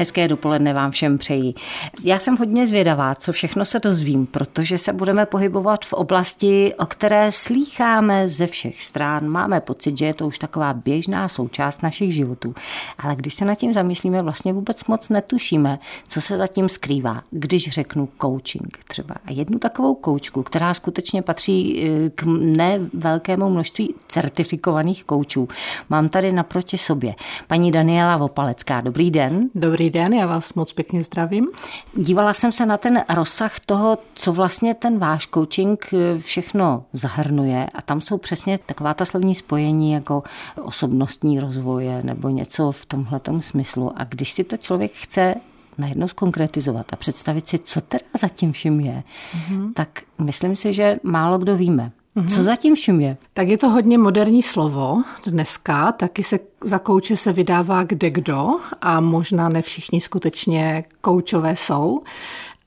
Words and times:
Hezké 0.00 0.28
dopoledne 0.28 0.74
vám 0.74 0.90
všem 0.90 1.18
přeji. 1.18 1.54
Já 2.04 2.18
jsem 2.18 2.36
hodně 2.36 2.66
zvědavá, 2.66 3.14
co 3.14 3.32
všechno 3.32 3.64
se 3.64 3.80
dozvím, 3.80 4.26
protože 4.26 4.78
se 4.78 4.92
budeme 4.92 5.26
pohybovat 5.26 5.84
v 5.84 5.92
oblasti, 5.92 6.74
o 6.78 6.86
které 6.86 7.32
slýcháme 7.32 8.28
ze 8.28 8.46
všech 8.46 8.82
stran. 8.82 9.28
Máme 9.28 9.60
pocit, 9.60 9.98
že 9.98 10.06
je 10.06 10.14
to 10.14 10.26
už 10.26 10.38
taková 10.38 10.72
běžná 10.72 11.28
součást 11.28 11.82
našich 11.82 12.14
životů. 12.14 12.54
Ale 12.98 13.16
když 13.16 13.34
se 13.34 13.44
nad 13.44 13.54
tím 13.54 13.72
zamyslíme, 13.72 14.22
vlastně 14.22 14.52
vůbec 14.52 14.84
moc 14.84 15.08
netušíme, 15.08 15.78
co 16.08 16.20
se 16.20 16.36
zatím 16.36 16.68
skrývá. 16.68 17.22
Když 17.30 17.70
řeknu 17.70 18.08
coaching 18.20 18.78
třeba. 18.88 19.14
A 19.24 19.32
jednu 19.32 19.58
takovou 19.58 19.94
koučku, 19.94 20.42
která 20.42 20.74
skutečně 20.74 21.22
patří 21.22 21.82
eh, 21.82 22.10
k 22.10 22.22
nevelkému 22.26 23.50
množství 23.50 23.94
certifikovaných 24.08 25.04
koučů, 25.04 25.48
mám 25.88 26.08
tady 26.08 26.32
naproti 26.32 26.78
sobě. 26.78 27.14
Paní 27.46 27.72
Daniela 27.72 28.16
Vopalecká, 28.16 28.80
dobrý 28.80 29.10
den. 29.10 29.50
Dobrý 29.54 29.89
den, 29.90 30.12
já 30.12 30.26
vás 30.26 30.54
moc 30.54 30.72
pěkně 30.72 31.02
zdravím. 31.02 31.48
Dívala 31.94 32.32
jsem 32.32 32.52
se 32.52 32.66
na 32.66 32.76
ten 32.76 33.04
rozsah 33.08 33.60
toho, 33.60 33.98
co 34.14 34.32
vlastně 34.32 34.74
ten 34.74 34.98
váš 34.98 35.28
coaching 35.34 35.86
eh, 35.92 36.18
všechno 36.18 36.84
zahrnuje 36.92 37.68
a 37.74 37.82
tam 37.82 38.00
jsou 38.00 38.18
přesně 38.18 38.58
taková 38.58 38.94
ta 38.94 39.04
slovní 39.04 39.34
spojení 39.34 39.92
jako 39.92 40.22
osobnostní 40.62 41.40
rozvoje 41.40 42.02
nebo 42.02 42.28
něco 42.28 42.72
v 42.72 42.86
tomhle 42.86 43.20
smyslu. 43.40 43.92
A 43.96 44.04
když 44.04 44.32
si 44.32 44.44
to 44.44 44.56
člověk 44.56 44.92
chce 44.94 45.34
najednou 45.78 46.08
zkonkretizovat 46.08 46.92
a 46.92 46.96
představit 46.96 47.48
si, 47.48 47.58
co 47.58 47.80
teda 47.80 48.04
zatím 48.18 48.52
vším 48.52 48.80
je, 48.80 49.02
mm-hmm. 49.32 49.72
tak 49.74 50.02
myslím 50.18 50.56
si, 50.56 50.72
že 50.72 50.98
málo 51.02 51.38
kdo 51.38 51.56
víme. 51.56 51.92
Co 52.28 52.42
zatím 52.42 52.74
vším 52.74 53.00
je? 53.00 53.16
Tak 53.34 53.48
je 53.48 53.58
to 53.58 53.68
hodně 53.68 53.98
moderní 53.98 54.42
slovo 54.42 55.02
dneska, 55.26 55.92
taky 55.92 56.22
se 56.22 56.38
za 56.64 56.78
kouče 56.78 57.16
se 57.16 57.32
vydává 57.32 57.82
kde 57.82 58.10
kdo 58.10 58.48
a 58.80 59.00
možná 59.00 59.48
ne 59.48 59.62
všichni 59.62 60.00
skutečně 60.00 60.84
koučové 61.00 61.56
jsou, 61.56 62.02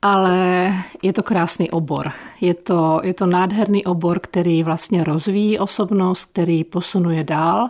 ale 0.02 0.72
je 1.02 1.12
to 1.12 1.22
krásný 1.22 1.70
obor. 1.70 2.12
Je 2.40 2.54
to, 2.54 3.00
je 3.02 3.14
to 3.14 3.26
nádherný 3.26 3.84
obor, 3.84 4.18
který 4.20 4.62
vlastně 4.62 5.04
rozvíjí 5.04 5.58
osobnost, 5.58 6.24
který 6.24 6.64
posunuje 6.64 7.24
dál. 7.24 7.68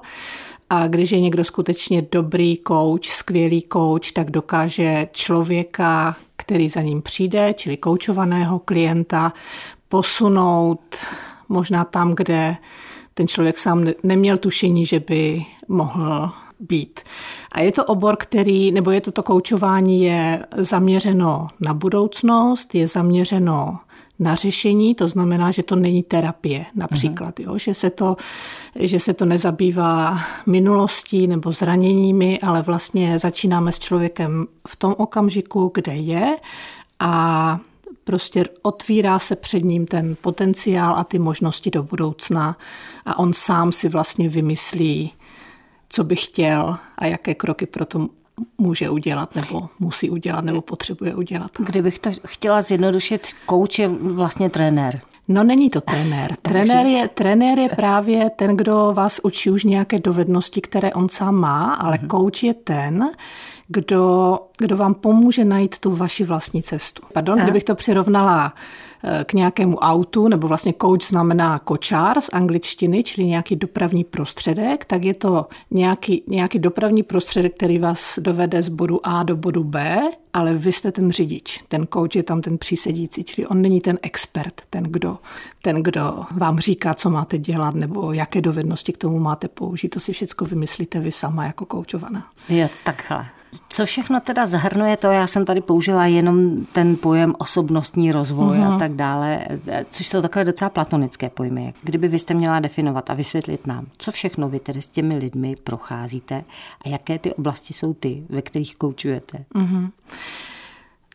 A 0.71 0.87
když 0.87 1.13
je 1.13 1.21
někdo 1.21 1.45
skutečně 1.45 2.07
dobrý 2.13 2.57
kouč, 2.57 3.09
skvělý 3.09 3.63
kouč, 3.63 4.13
tak 4.13 4.31
dokáže 4.31 5.09
člověka, 5.13 6.17
který 6.37 6.69
za 6.69 6.83
ním 6.83 7.03
přijde, 7.03 7.55
čili 7.57 7.77
koučovaného 7.77 8.59
klienta, 8.59 9.33
posunout 9.89 10.97
možná 11.49 11.85
tam, 11.85 12.15
kde 12.15 12.57
ten 13.15 13.29
člověk 13.29 13.59
sám 13.59 13.85
neměl 14.03 14.39
tušení, 14.39 14.87
že 14.87 15.01
by 15.01 15.47
mohl 15.69 16.31
být. 16.61 17.01
A 17.53 17.61
je 17.61 17.73
to 17.73 17.85
obor, 17.85 18.17
který, 18.17 18.73
nebo 18.73 18.91
je 18.91 19.01
to 19.01 19.13
to 19.13 19.23
koučování, 19.23 20.03
je 20.03 20.47
zaměřeno 20.57 21.49
na 21.61 21.75
budoucnost, 21.75 22.75
je 22.75 22.87
zaměřeno 22.87 23.79
na 24.19 24.35
řešení, 24.35 24.95
to 24.95 25.09
znamená, 25.09 25.51
že 25.51 25.63
to 25.63 25.77
není 25.77 26.03
terapie 26.03 26.67
například, 26.75 27.41
jo? 27.41 27.59
Že, 27.59 27.75
se 27.75 27.91
to, 27.91 28.17
že 28.75 29.01
se 29.01 29.15
to 29.15 29.25
nezabývá 29.25 30.19
minulostí 30.47 31.27
nebo 31.27 31.53
zraněními, 31.53 32.41
ale 32.41 32.63
vlastně 32.63 33.19
začínáme 33.19 33.73
s 33.73 33.79
člověkem 33.79 34.47
v 34.69 34.77
tom 34.77 34.95
okamžiku, 34.99 35.71
kde 35.75 35.95
je 35.95 36.37
a 37.01 37.59
prostě 38.05 38.45
otvírá 38.63 39.19
se 39.19 39.37
před 39.37 39.65
ním 39.65 39.87
ten 39.87 40.17
potenciál 40.21 40.97
a 40.97 41.05
ty 41.05 41.19
možnosti 41.19 41.71
do 41.71 41.83
budoucna 41.83 42.57
a 43.07 43.19
on 43.19 43.33
sám 43.33 43.73
si 43.73 43.89
vlastně 43.89 44.29
vymyslí, 44.29 45.13
co 45.89 46.05
by 46.05 46.17
chtěl 46.17 46.77
a 46.99 47.07
jaké 47.07 47.35
kroky 47.35 47.67
pro 47.67 47.85
to 47.85 48.09
může 48.59 48.91
udělat, 48.91 49.35
nebo 49.35 49.69
musí 49.79 50.11
udělat, 50.11 50.45
nebo 50.45 50.61
potřebuje 50.61 51.15
udělat. 51.15 51.51
Kdybych 51.59 51.99
to 51.99 52.11
chtěla 52.27 52.63
zjednodušit, 52.63 53.27
kouč 53.47 53.79
je 53.79 53.89
vlastně 53.89 54.51
trenér. 54.51 55.01
No 55.29 55.45
není 55.45 55.71
to 55.71 55.81
trenér. 55.81 56.37
Trenér 56.43 56.87
je, 56.87 57.09
trenér 57.09 57.59
je 57.59 57.69
právě 57.69 58.31
ten, 58.31 58.57
kdo 58.57 58.93
vás 58.95 59.21
učí 59.23 59.51
už 59.51 59.65
nějaké 59.65 59.99
dovednosti, 59.99 60.61
které 60.61 60.93
on 60.93 61.09
sám 61.09 61.35
má, 61.35 61.75
ale 61.75 61.97
mm-hmm. 61.97 62.07
kouč 62.07 62.43
je 62.43 62.55
ten, 62.55 63.11
kdo, 63.69 64.39
kdo 64.59 64.77
vám 64.77 64.95
pomůže 64.95 65.45
najít 65.45 65.79
tu 65.79 65.97
vaši 65.97 66.25
vlastní 66.25 66.63
cestu. 66.63 67.03
Pardon, 67.13 67.39
kdybych 67.39 67.65
to 67.65 67.75
přirovnala 67.75 68.55
eh, 69.05 69.25
k 69.25 69.33
nějakému 69.33 69.79
autu, 69.79 70.29
nebo 70.29 70.49
vlastně 70.49 70.75
coach 70.83 71.03
znamená 71.03 71.59
kočár 71.59 72.21
z 72.21 72.31
angličtiny, 72.33 73.03
čili 73.03 73.27
nějaký 73.27 73.57
dopravní 73.57 74.05
prostředek, 74.05 74.85
tak 74.85 75.05
je 75.05 75.15
to 75.15 75.47
nějaký, 75.71 76.23
nějaký 76.27 76.59
dopravní 76.59 77.03
prostředek, 77.03 77.55
který 77.55 77.79
vás 77.79 78.19
dovede 78.19 78.63
z 78.63 78.69
bodu 78.69 79.07
A 79.07 79.23
do 79.23 79.37
bodu 79.37 79.65
B, 79.65 80.01
ale 80.33 80.55
vy 80.55 80.73
jste 80.73 80.93
ten 80.93 81.13
řidič. 81.13 81.65
Ten 81.69 81.87
coach 81.93 82.17
je 82.17 82.23
tam 82.23 82.41
ten 82.41 82.59
přísedící, 82.59 83.25
čili 83.25 83.47
on 83.47 83.63
není 83.63 83.81
ten 83.81 83.99
expert, 84.03 84.63
ten 84.71 84.85
kdo, 84.85 85.19
ten, 85.63 85.83
kdo 85.83 86.21
vám 86.31 86.59
říká, 86.59 86.95
co 86.95 87.11
máte 87.11 87.39
dělat, 87.39 87.75
nebo 87.75 88.13
jaké 88.13 88.41
dovednosti 88.41 88.93
k 88.93 88.99
tomu 88.99 89.19
máte 89.19 89.49
použít. 89.49 89.89
To 89.89 90.01
si 90.01 90.13
všechno 90.13 90.47
vymyslíte 90.47 91.01
vy 91.01 91.13
sama 91.13 91.47
jako 91.47 91.67
koučovaná. 91.67 92.27
Jo, 92.49 92.69
takhle. 92.85 93.27
Co 93.69 93.87
všechno 93.87 94.21
teda 94.21 94.47
zahrnuje 94.47 94.97
to? 94.97 95.07
Já 95.07 95.27
jsem 95.27 95.45
tady 95.45 95.61
použila 95.61 96.07
jenom 96.07 96.65
ten 96.73 96.97
pojem 96.97 97.35
osobnostní 97.39 98.13
rozvoj 98.13 98.59
uh-huh. 98.59 98.67
a 98.67 98.71
mhm. 98.71 98.79
tak 98.79 98.93
dále, 98.93 99.47
což 99.89 100.07
jsou 100.07 100.23
takové 100.23 100.45
docela 100.45 100.71
platonické 100.71 101.31
pojmy. 101.31 101.75
Kdyby 101.83 102.09
vy 102.09 102.19
jste 102.19 102.35
měla 102.35 102.61
definovat 102.61 103.11
a 103.11 103.15
vysvětlit 103.15 103.67
nám, 103.67 103.87
co 103.99 104.11
všechno 104.11 104.49
vy 104.49 104.61
tedy 104.61 104.83
s 104.83 104.89
těmi 104.89 105.17
lidmi 105.17 105.55
procházíte 105.65 106.45
a 106.85 106.89
jaké 106.89 107.19
ty 107.19 107.35
oblasti 107.35 107.75
jsou 107.75 107.95
ty, 107.95 108.25
ve 108.29 108.43
kterých 108.43 108.77
koučujete? 108.77 109.45
Uh-huh. 109.55 109.91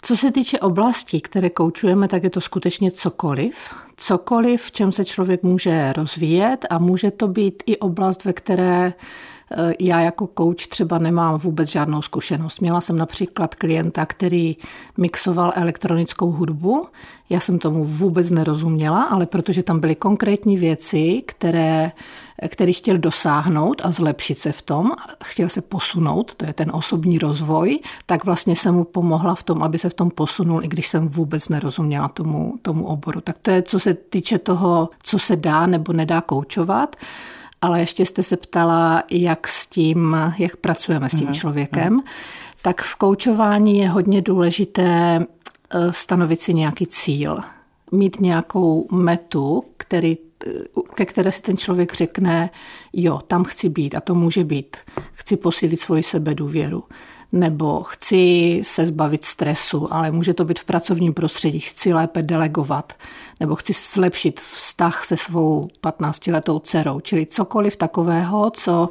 Co 0.01 0.17
se 0.17 0.31
týče 0.31 0.59
oblastí, 0.59 1.21
které 1.21 1.50
koučujeme, 1.50 2.07
tak 2.07 2.23
je 2.23 2.29
to 2.29 2.41
skutečně 2.41 2.91
cokoliv. 2.91 3.73
Cokoliv, 4.01 4.63
v 4.63 4.71
čem 4.71 4.91
se 4.91 5.05
člověk 5.05 5.43
může 5.43 5.93
rozvíjet 5.93 6.65
a 6.69 6.77
může 6.77 7.11
to 7.11 7.27
být 7.27 7.63
i 7.65 7.77
oblast, 7.77 8.25
ve 8.25 8.33
které 8.33 8.93
Eh, 9.51 9.73
já 9.79 9.99
jako 9.99 10.29
coach 10.37 10.67
třeba 10.67 10.97
nemám 10.97 11.39
vůbec 11.39 11.69
žádnou 11.69 12.01
zkušenost. 12.01 12.61
Měla 12.61 12.81
jsem 12.81 12.97
například 12.97 13.55
klienta, 13.55 14.05
který 14.05 14.57
mixoval 14.97 15.53
elektronickou 15.55 16.31
hudbu. 16.31 16.88
Já 17.29 17.39
jsem 17.39 17.59
tomu 17.59 17.85
vůbec 17.85 18.31
nerozuměla, 18.31 19.03
ale 19.03 19.25
protože 19.25 19.63
tam 19.63 19.79
byly 19.79 19.95
konkrétní 19.95 20.57
věci, 20.57 21.23
které, 21.25 21.91
který 22.47 22.73
chtěl 22.73 22.97
dosáhnout 22.97 23.81
a 23.85 23.91
zlepšit 23.91 24.39
se 24.39 24.51
v 24.51 24.61
tom, 24.61 24.91
chtěl 25.23 25.49
se 25.49 25.61
posunout, 25.61 26.35
to 26.35 26.45
je 26.45 26.53
ten 26.53 26.71
osobní 26.73 27.19
rozvoj, 27.19 27.79
tak 28.05 28.25
vlastně 28.25 28.55
jsem 28.55 28.75
mu 28.75 28.83
pomohla 28.83 29.35
v 29.35 29.43
tom, 29.43 29.63
aby 29.63 29.79
se 29.79 29.89
v 29.89 29.93
tom 29.93 30.09
posunul, 30.09 30.63
i 30.63 30.67
když 30.67 30.88
jsem 30.88 31.07
vůbec 31.07 31.49
nerozuměla 31.49 32.07
tomu, 32.07 32.53
tomu 32.61 32.85
oboru. 32.85 33.21
Tak 33.21 33.38
to 33.38 33.51
je, 33.51 33.61
co 33.61 33.79
se 33.79 33.88
týče 33.94 34.38
toho, 34.38 34.89
co 35.03 35.19
se 35.19 35.35
dá 35.35 35.67
nebo 35.67 35.94
nedá 35.94 36.22
koučovat 36.22 36.95
ale 37.61 37.79
ještě 37.79 38.05
jste 38.05 38.23
se 38.23 38.38
ptala, 38.38 39.03
jak 39.11 39.47
s 39.47 39.67
tím, 39.67 40.17
jak 40.38 40.55
pracujeme 40.55 41.09
s 41.09 41.16
tím 41.16 41.33
člověkem. 41.33 42.01
Tak 42.61 42.81
v 42.81 42.95
koučování 42.95 43.77
je 43.77 43.89
hodně 43.89 44.22
důležité 44.22 45.19
eh, 45.19 45.94
stanovit 45.94 46.41
si 46.41 46.53
nějaký 46.53 46.88
cíl, 46.88 47.38
mít 47.91 48.22
nějakou 48.22 48.88
metu, 48.91 49.63
který, 49.77 50.17
eh, 50.47 50.51
ke 50.95 51.06
které 51.06 51.31
si 51.31 51.41
ten 51.41 51.57
člověk 51.57 51.94
řekne, 51.94 52.50
jo, 52.94 53.19
tam 53.27 53.44
chci 53.44 53.69
být 53.69 53.95
a 53.95 54.01
to 54.01 54.16
může 54.16 54.44
být. 54.44 54.77
Chci 55.13 55.38
posílit 55.38 55.79
svoji 55.79 56.03
sebedůvěru 56.03 56.83
nebo 57.31 57.84
chci 57.84 58.62
se 58.63 58.85
zbavit 58.85 59.25
stresu, 59.25 59.94
ale 59.94 60.12
může 60.12 60.34
to 60.34 60.45
být 60.45 60.59
v 60.59 60.63
pracovním 60.63 61.13
prostředí, 61.13 61.59
chci 61.59 61.94
lépe 61.94 62.22
delegovat, 62.22 62.94
nebo 63.40 63.56
chci 63.56 63.73
zlepšit 63.73 64.40
vztah 64.40 65.06
se 65.06 65.17
svou 65.17 65.68
15-letou 65.84 66.59
dcerou, 66.59 67.00
čili 67.00 67.25
cokoliv 67.25 67.75
takového, 67.75 68.51
co, 68.51 68.89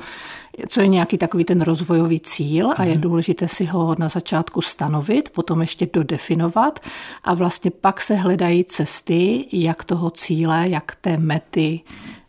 co 0.68 0.80
je 0.80 0.86
nějaký 0.86 1.18
takový 1.18 1.44
ten 1.44 1.60
rozvojový 1.60 2.20
cíl 2.20 2.70
a 2.76 2.84
je 2.84 2.92
mhm. 2.92 3.00
důležité 3.00 3.48
si 3.48 3.64
ho 3.64 3.94
na 3.98 4.08
začátku 4.08 4.62
stanovit, 4.62 5.28
potom 5.28 5.60
ještě 5.60 5.88
dodefinovat 5.92 6.80
a 7.24 7.34
vlastně 7.34 7.70
pak 7.70 8.00
se 8.00 8.14
hledají 8.14 8.64
cesty, 8.64 9.46
jak 9.52 9.84
toho 9.84 10.10
cíle, 10.10 10.68
jak 10.68 10.94
té 11.00 11.16
mety 11.16 11.80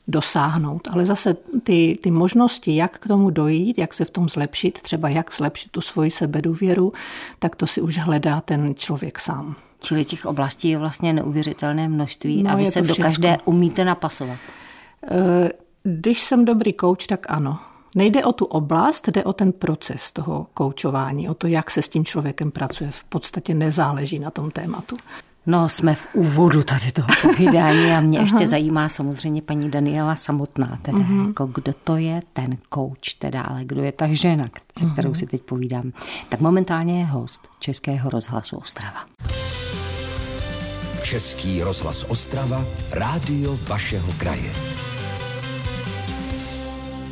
dosáhnout. 0.09 0.87
Ale 0.91 1.05
zase 1.05 1.33
ty, 1.63 1.99
ty 2.01 2.11
možnosti, 2.11 2.75
jak 2.75 2.99
k 2.99 3.07
tomu 3.07 3.29
dojít, 3.29 3.77
jak 3.77 3.93
se 3.93 4.05
v 4.05 4.09
tom 4.09 4.29
zlepšit, 4.29 4.81
třeba 4.81 5.09
jak 5.09 5.33
zlepšit 5.33 5.71
tu 5.71 5.81
svoji 5.81 6.11
sebedůvěru, 6.11 6.93
tak 7.39 7.55
to 7.55 7.67
si 7.67 7.81
už 7.81 7.97
hledá 7.97 8.41
ten 8.41 8.75
člověk 8.75 9.19
sám. 9.19 9.55
Čili 9.79 10.05
těch 10.05 10.25
oblastí 10.25 10.69
je 10.69 10.77
vlastně 10.77 11.13
neuvěřitelné 11.13 11.89
množství 11.89 12.43
no, 12.43 12.51
a 12.51 12.55
vy 12.55 12.65
se 12.65 12.81
do 12.81 12.95
každé 12.95 13.37
umíte 13.45 13.85
napasovat. 13.85 14.37
Eh, 15.11 15.49
když 15.83 16.21
jsem 16.21 16.45
dobrý 16.45 16.73
kouč, 16.73 17.07
tak 17.07 17.25
ano. 17.29 17.59
Nejde 17.95 18.25
o 18.25 18.33
tu 18.33 18.45
oblast, 18.45 19.07
jde 19.07 19.23
o 19.23 19.33
ten 19.33 19.51
proces 19.51 20.11
toho 20.11 20.47
koučování, 20.53 21.29
o 21.29 21.33
to, 21.33 21.47
jak 21.47 21.71
se 21.71 21.81
s 21.81 21.89
tím 21.89 22.05
člověkem 22.05 22.51
pracuje. 22.51 22.91
V 22.91 23.03
podstatě 23.03 23.53
nezáleží 23.53 24.19
na 24.19 24.31
tom 24.31 24.51
tématu. 24.51 24.95
No, 25.45 25.69
jsme 25.69 25.95
v 25.95 26.07
úvodu 26.13 26.63
tady 26.63 26.91
toho 26.91 27.07
povídání 27.21 27.91
a 27.91 27.99
mě 28.01 28.19
ještě 28.19 28.47
zajímá 28.47 28.89
samozřejmě 28.89 29.41
paní 29.41 29.71
Daniela 29.71 30.15
samotná, 30.15 30.79
teda 30.81 30.97
uh-huh. 30.97 31.27
jako 31.27 31.45
kdo 31.45 31.73
to 31.83 31.95
je 31.95 32.21
ten 32.33 32.57
coach, 32.73 33.13
teda, 33.17 33.41
ale 33.41 33.65
kdo 33.65 33.83
je 33.83 33.91
ta 33.91 34.07
žena, 34.07 34.45
se 34.79 34.85
kterou 34.85 35.11
uh-huh. 35.11 35.19
si 35.19 35.25
teď 35.25 35.41
povídám. 35.41 35.91
Tak 36.29 36.39
momentálně 36.39 36.99
je 36.99 37.05
host 37.05 37.47
Českého 37.59 38.09
rozhlasu 38.09 38.57
Ostrava. 38.57 38.99
Český 41.03 41.63
rozhlas 41.63 42.05
Ostrava, 42.09 42.65
rádio 42.91 43.59
vašeho 43.69 44.13
kraje. 44.17 44.51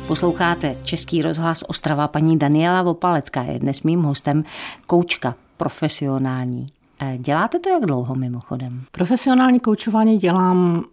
Posloucháte 0.06 0.74
Český 0.84 1.22
rozhlas 1.22 1.64
Ostrava. 1.68 2.08
Paní 2.08 2.38
Daniela 2.38 2.82
Vopalecká 2.82 3.42
je 3.42 3.58
dnes 3.58 3.82
mým 3.82 4.02
hostem, 4.02 4.44
koučka 4.86 5.34
profesionální. 5.56 6.66
Eh, 7.00 7.18
děláte 7.18 7.58
to 7.58 7.68
jak 7.68 7.86
dlouho 7.86 8.14
mimochodem? 8.14 8.84
Profesionální 8.90 9.60
koučování 9.60 10.18
dělám 10.18 10.84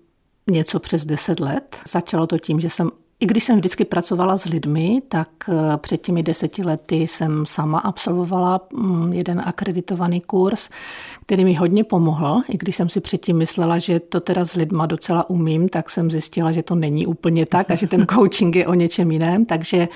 něco 0.51 0.79
přes 0.79 1.05
10 1.05 1.39
let. 1.39 1.77
Začalo 1.87 2.27
to 2.27 2.39
tím, 2.39 2.59
že 2.59 2.69
jsem 2.69 2.91
i 3.19 3.25
když 3.25 3.43
jsem 3.43 3.57
vždycky 3.57 3.85
pracovala 3.85 4.37
s 4.37 4.45
lidmi, 4.45 5.01
tak 5.07 5.29
eh, 5.49 5.77
před 5.77 5.97
těmi 5.97 6.23
deseti 6.23 6.63
lety 6.63 6.95
jsem 6.95 7.45
sama 7.45 7.79
absolvovala 7.79 8.61
mm, 8.73 9.13
jeden 9.13 9.41
akreditovaný 9.45 10.21
kurz, 10.21 10.69
který 11.25 11.45
mi 11.45 11.53
hodně 11.53 11.83
pomohl. 11.83 12.41
I 12.49 12.57
když 12.57 12.75
jsem 12.75 12.89
si 12.89 13.01
předtím 13.01 13.37
myslela, 13.37 13.79
že 13.79 13.99
to 13.99 14.19
teda 14.19 14.45
s 14.45 14.53
lidma 14.53 14.85
docela 14.85 15.29
umím, 15.29 15.69
tak 15.69 15.89
jsem 15.89 16.11
zjistila, 16.11 16.51
že 16.51 16.63
to 16.63 16.75
není 16.75 17.07
úplně 17.07 17.45
tak 17.45 17.71
a 17.71 17.75
že 17.75 17.87
ten 17.87 18.05
coaching 18.13 18.55
je 18.55 18.67
o 18.67 18.73
něčem 18.73 19.11
jiném. 19.11 19.45
Takže 19.45 19.87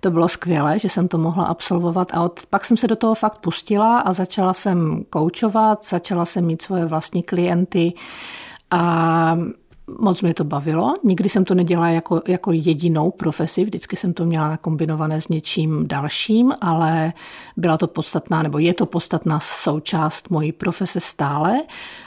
to 0.00 0.10
bylo 0.10 0.28
skvělé, 0.28 0.78
že 0.78 0.88
jsem 0.88 1.08
to 1.08 1.18
mohla 1.18 1.44
absolvovat. 1.44 2.08
A 2.14 2.22
od, 2.22 2.40
pak 2.50 2.64
jsem 2.64 2.76
se 2.76 2.86
do 2.86 2.96
toho 2.96 3.14
fakt 3.14 3.38
pustila 3.38 3.98
a 3.98 4.12
začala 4.12 4.54
jsem 4.54 5.04
koučovat, 5.10 5.86
začala 5.86 6.26
jsem 6.26 6.46
mít 6.46 6.62
svoje 6.62 6.84
vlastní 6.84 7.22
klienty 7.22 7.92
a 8.70 9.38
Moc 9.98 10.22
mě 10.22 10.34
to 10.34 10.44
bavilo. 10.44 10.94
Nikdy 11.04 11.28
jsem 11.28 11.44
to 11.44 11.54
nedělala 11.54 11.88
jako, 11.88 12.22
jako 12.28 12.52
jedinou 12.52 13.10
profesi, 13.10 13.64
vždycky 13.64 13.96
jsem 13.96 14.12
to 14.12 14.24
měla 14.24 14.48
nakombinované 14.48 15.20
s 15.20 15.28
něčím 15.28 15.88
dalším, 15.88 16.54
ale 16.60 17.12
byla 17.56 17.76
to 17.76 17.86
podstatná, 17.86 18.42
nebo 18.42 18.58
je 18.58 18.74
to 18.74 18.86
podstatná 18.86 19.40
součást 19.40 20.30
mojí 20.30 20.52
profese 20.52 21.00
stále. 21.00 21.62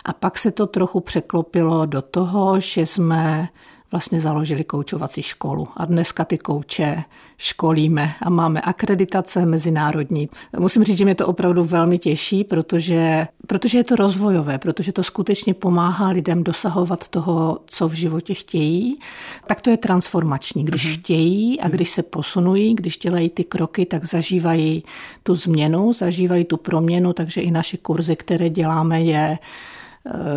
A 0.06 0.14
pak 0.14 0.38
se 0.38 0.52
to 0.52 0.68
trochu 0.68 1.00
překlopilo 1.00 1.86
do 1.86 2.02
toho, 2.02 2.60
že 2.60 2.86
jsme 2.86 3.50
vlastně 3.92 4.22
založili 4.22 4.64
koučovací 4.64 5.22
školu. 5.22 5.68
A 5.78 5.86
dneska 5.86 6.26
ty 6.26 6.38
kouče 6.38 7.04
školíme 7.38 8.12
a 8.22 8.30
máme 8.30 8.62
akreditace 8.62 9.46
mezinárodní. 9.46 10.30
Musím 10.60 10.84
říct, 10.84 10.98
že 10.98 11.06
mě 11.06 11.16
to 11.16 11.28
opravdu 11.28 11.64
velmi 11.64 12.00
těší, 12.00 12.44
protože, 12.44 13.28
protože 13.48 13.78
je 13.78 13.84
to 13.84 13.96
rozvojové, 13.96 14.58
protože 14.58 14.92
to 14.92 15.04
skutečně 15.04 15.54
pomáhá 15.54 16.10
lidem 16.10 16.44
dosahovat 16.44 17.08
toho, 17.08 17.60
co 17.66 17.88
v 17.88 17.94
životě 17.94 18.34
chtějí. 18.34 19.00
Tak 19.48 19.62
to 19.62 19.70
je 19.70 19.78
transformační. 19.78 20.66
Když 20.66 20.86
mm-hmm. 20.86 21.00
chtějí 21.00 21.60
a 21.60 21.68
mhm. 21.68 21.72
když 21.72 21.90
se 21.90 22.04
posunují, 22.04 22.76
když 22.76 22.98
dělají 22.98 23.30
ty 23.30 23.44
kroky, 23.44 23.86
tak 23.86 24.06
zažívají 24.06 24.84
tu 25.24 25.36
změnu, 25.36 25.94
zažívají 25.94 26.46
tu 26.46 26.58
proměnu, 26.58 27.14
takže 27.14 27.42
i 27.42 27.52
naše 27.52 27.78
kurzy, 27.78 28.16
které 28.16 28.50
děláme, 28.50 29.02
je 29.02 29.38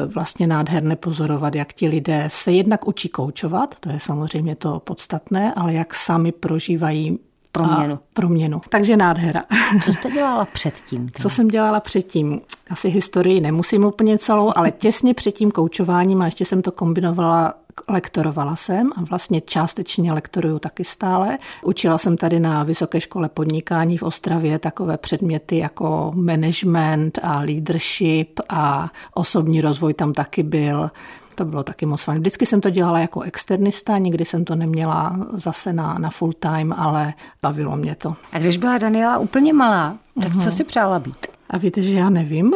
vlastně 0.06 0.46
nádherné 0.46 0.96
pozorovat, 0.96 1.54
jak 1.54 1.72
ti 1.72 1.88
lidé 1.88 2.24
se 2.28 2.52
jednak 2.52 2.88
učí 2.88 3.08
koučovat, 3.08 3.80
to 3.80 3.90
je 3.90 4.00
samozřejmě 4.00 4.56
to 4.56 4.80
podstatné, 4.80 5.54
ale 5.54 5.72
jak 5.72 5.94
sami 5.94 6.32
prožívají 6.32 7.18
proměnu. 7.52 7.98
proměnu. 8.14 8.60
Takže 8.68 8.96
nádhera. 8.96 9.42
Co 9.84 9.92
jste 9.92 10.10
dělala 10.10 10.44
předtím? 10.44 11.10
Co 11.14 11.30
jsem 11.30 11.48
dělala 11.48 11.80
předtím? 11.80 12.40
Asi 12.70 12.88
historii 12.88 13.40
nemusím 13.40 13.84
úplně 13.84 14.18
celou, 14.18 14.52
ale 14.56 14.70
těsně 14.70 15.14
před 15.14 15.32
tím 15.32 15.50
koučováním 15.50 16.22
a 16.22 16.24
ještě 16.24 16.44
jsem 16.44 16.62
to 16.62 16.72
kombinovala 16.72 17.54
lektorovala 17.88 18.56
jsem 18.56 18.90
a 18.96 19.02
vlastně 19.02 19.40
částečně 19.40 20.12
lektoruju 20.12 20.58
taky 20.58 20.84
stále. 20.84 21.38
Učila 21.62 21.98
jsem 21.98 22.16
tady 22.16 22.40
na 22.40 22.62
Vysoké 22.62 23.00
škole 23.00 23.28
podnikání 23.28 23.98
v 23.98 24.02
Ostravě 24.02 24.58
takové 24.58 24.98
předměty 24.98 25.58
jako 25.58 26.12
management 26.14 27.18
a 27.22 27.38
leadership 27.40 28.40
a 28.48 28.90
osobní 29.14 29.60
rozvoj 29.60 29.94
tam 29.94 30.12
taky 30.12 30.42
byl. 30.42 30.90
To 31.34 31.44
bylo 31.44 31.62
taky 31.62 31.86
moc 31.86 32.02
fajn. 32.02 32.18
Vždycky 32.18 32.46
jsem 32.46 32.60
to 32.60 32.70
dělala 32.70 32.98
jako 32.98 33.20
externista, 33.20 33.98
nikdy 33.98 34.24
jsem 34.24 34.44
to 34.44 34.56
neměla 34.56 35.16
zase 35.32 35.72
na, 35.72 35.94
na 35.98 36.10
full 36.10 36.32
time, 36.32 36.74
ale 36.76 37.14
bavilo 37.42 37.76
mě 37.76 37.94
to. 37.94 38.14
A 38.32 38.38
když 38.38 38.56
byla 38.56 38.78
Daniela 38.78 39.18
úplně 39.18 39.52
malá, 39.52 39.96
tak 40.22 40.32
co 40.32 40.38
mhm. 40.38 40.50
si 40.50 40.64
přála 40.64 40.98
být? 40.98 41.26
A 41.50 41.58
víte, 41.58 41.82
že 41.82 41.94
já 41.94 42.10
nevím. 42.10 42.54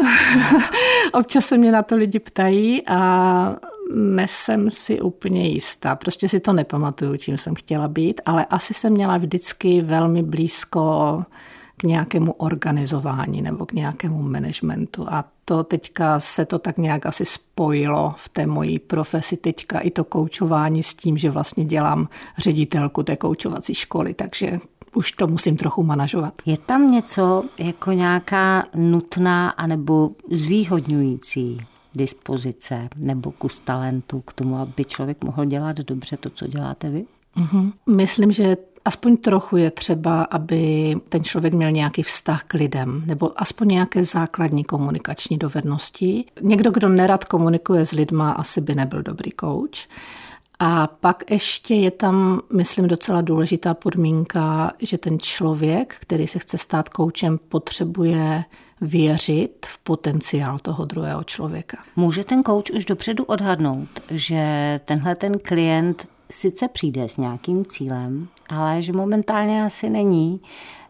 Občas 1.13 1.47
se 1.47 1.59
mě 1.59 1.73
na 1.73 1.83
to 1.83 1.97
lidi 1.97 2.19
ptají 2.19 2.83
a 2.87 3.57
nesem 3.95 4.71
si 4.71 5.01
úplně 5.01 5.49
jistá. 5.49 5.97
Prostě 5.97 6.29
si 6.29 6.41
to 6.41 6.53
nepamatuju, 6.53 7.17
čím 7.17 7.39
jsem 7.39 7.55
chtěla 7.55 7.89
být, 7.89 8.21
ale 8.27 8.47
asi 8.51 8.75
jsem 8.75 8.93
měla 8.93 9.19
vždycky 9.19 9.83
velmi 9.83 10.23
blízko 10.23 11.23
k 11.77 11.83
nějakému 11.83 12.33
organizování 12.33 13.43
nebo 13.43 13.67
k 13.67 13.73
nějakému 13.73 14.23
managementu. 14.23 15.07
A 15.09 15.25
to 15.45 15.65
teďka 15.65 16.21
se 16.21 16.45
to 16.45 16.59
tak 16.59 16.79
nějak 16.79 17.07
asi 17.07 17.25
spojilo 17.27 18.15
v 18.17 18.29
té 18.29 18.47
mojí 18.47 18.79
profesi 18.79 19.37
teďka 19.37 19.79
i 19.79 19.91
to 19.91 20.05
koučování 20.05 20.83
s 20.83 20.95
tím, 20.95 21.19
že 21.19 21.31
vlastně 21.31 21.65
dělám 21.65 22.09
ředitelku 22.39 23.03
té 23.03 23.17
koučovací 23.17 23.75
školy, 23.75 24.15
takže 24.15 24.61
už 24.95 25.13
to 25.13 25.27
musím 25.27 25.57
trochu 25.57 25.83
manažovat. 25.83 26.35
Je 26.47 26.57
tam 26.57 26.91
něco 26.91 27.45
jako 27.59 27.93
nějaká 27.93 28.65
nutná 28.75 29.51
anebo 29.51 30.11
zvýhodňující 30.31 31.67
dispozice 31.95 32.89
nebo 32.97 33.33
kus 33.33 33.59
talentu 33.59 34.21
k 34.21 34.33
tomu, 34.33 34.57
aby 34.57 34.85
člověk 34.85 35.25
mohl 35.25 35.45
dělat 35.45 35.77
dobře 35.77 36.17
to, 36.17 36.31
co 36.31 36.47
děláte 36.47 36.91
vy? 36.91 37.05
Mm-hmm. 37.37 37.73
Myslím, 37.87 38.33
že 38.33 38.57
aspoň 38.87 39.17
trochu 39.17 39.57
je 39.57 39.71
třeba, 39.71 40.23
aby 40.23 40.95
ten 41.09 41.25
člověk 41.25 41.55
měl 41.55 41.71
nějaký 41.71 42.03
vztah 42.03 42.45
k 42.45 42.55
lidem, 42.55 43.03
nebo 43.07 43.41
aspoň 43.43 43.69
nějaké 43.69 44.05
základní 44.05 44.65
komunikační 44.65 45.39
dovednosti. 45.39 46.25
Někdo, 46.43 46.71
kdo 46.71 46.89
nerad 46.89 47.25
komunikuje 47.25 47.87
s 47.87 47.93
lidma, 47.93 48.33
asi 48.33 48.61
by 48.61 48.75
nebyl 48.75 49.03
dobrý 49.03 49.31
coach. 49.41 49.89
A 50.59 50.87
pak 50.87 51.31
ještě 51.31 51.75
je 51.75 51.91
tam, 51.91 52.41
myslím, 52.53 52.89
docela 52.89 53.21
důležitá 53.21 53.75
podmínka, 53.75 54.73
že 54.79 54.99
ten 54.99 55.19
člověk, 55.19 55.97
který 56.01 56.27
se 56.27 56.39
chce 56.39 56.59
stát 56.59 56.89
koučem, 56.89 57.39
potřebuje 57.49 58.45
věřit 58.81 59.67
v 59.67 59.79
potenciál 59.79 60.59
toho 60.59 60.85
druhého 60.85 61.25
člověka. 61.25 61.77
Může 61.97 62.25
ten 62.25 62.43
kouč 62.43 62.71
už 62.71 62.85
dopředu 62.85 63.25
odhadnout, 63.25 63.89
že 64.11 64.81
tenhle 64.85 65.15
ten 65.15 65.39
klient 65.39 66.09
sice 66.31 66.69
přijde 66.69 67.09
s 67.09 67.17
nějakým 67.17 67.65
cílem, 67.65 68.29
ale 68.49 68.83
že 68.83 68.93
momentálně 68.93 69.65
asi 69.65 69.91
není 69.91 70.41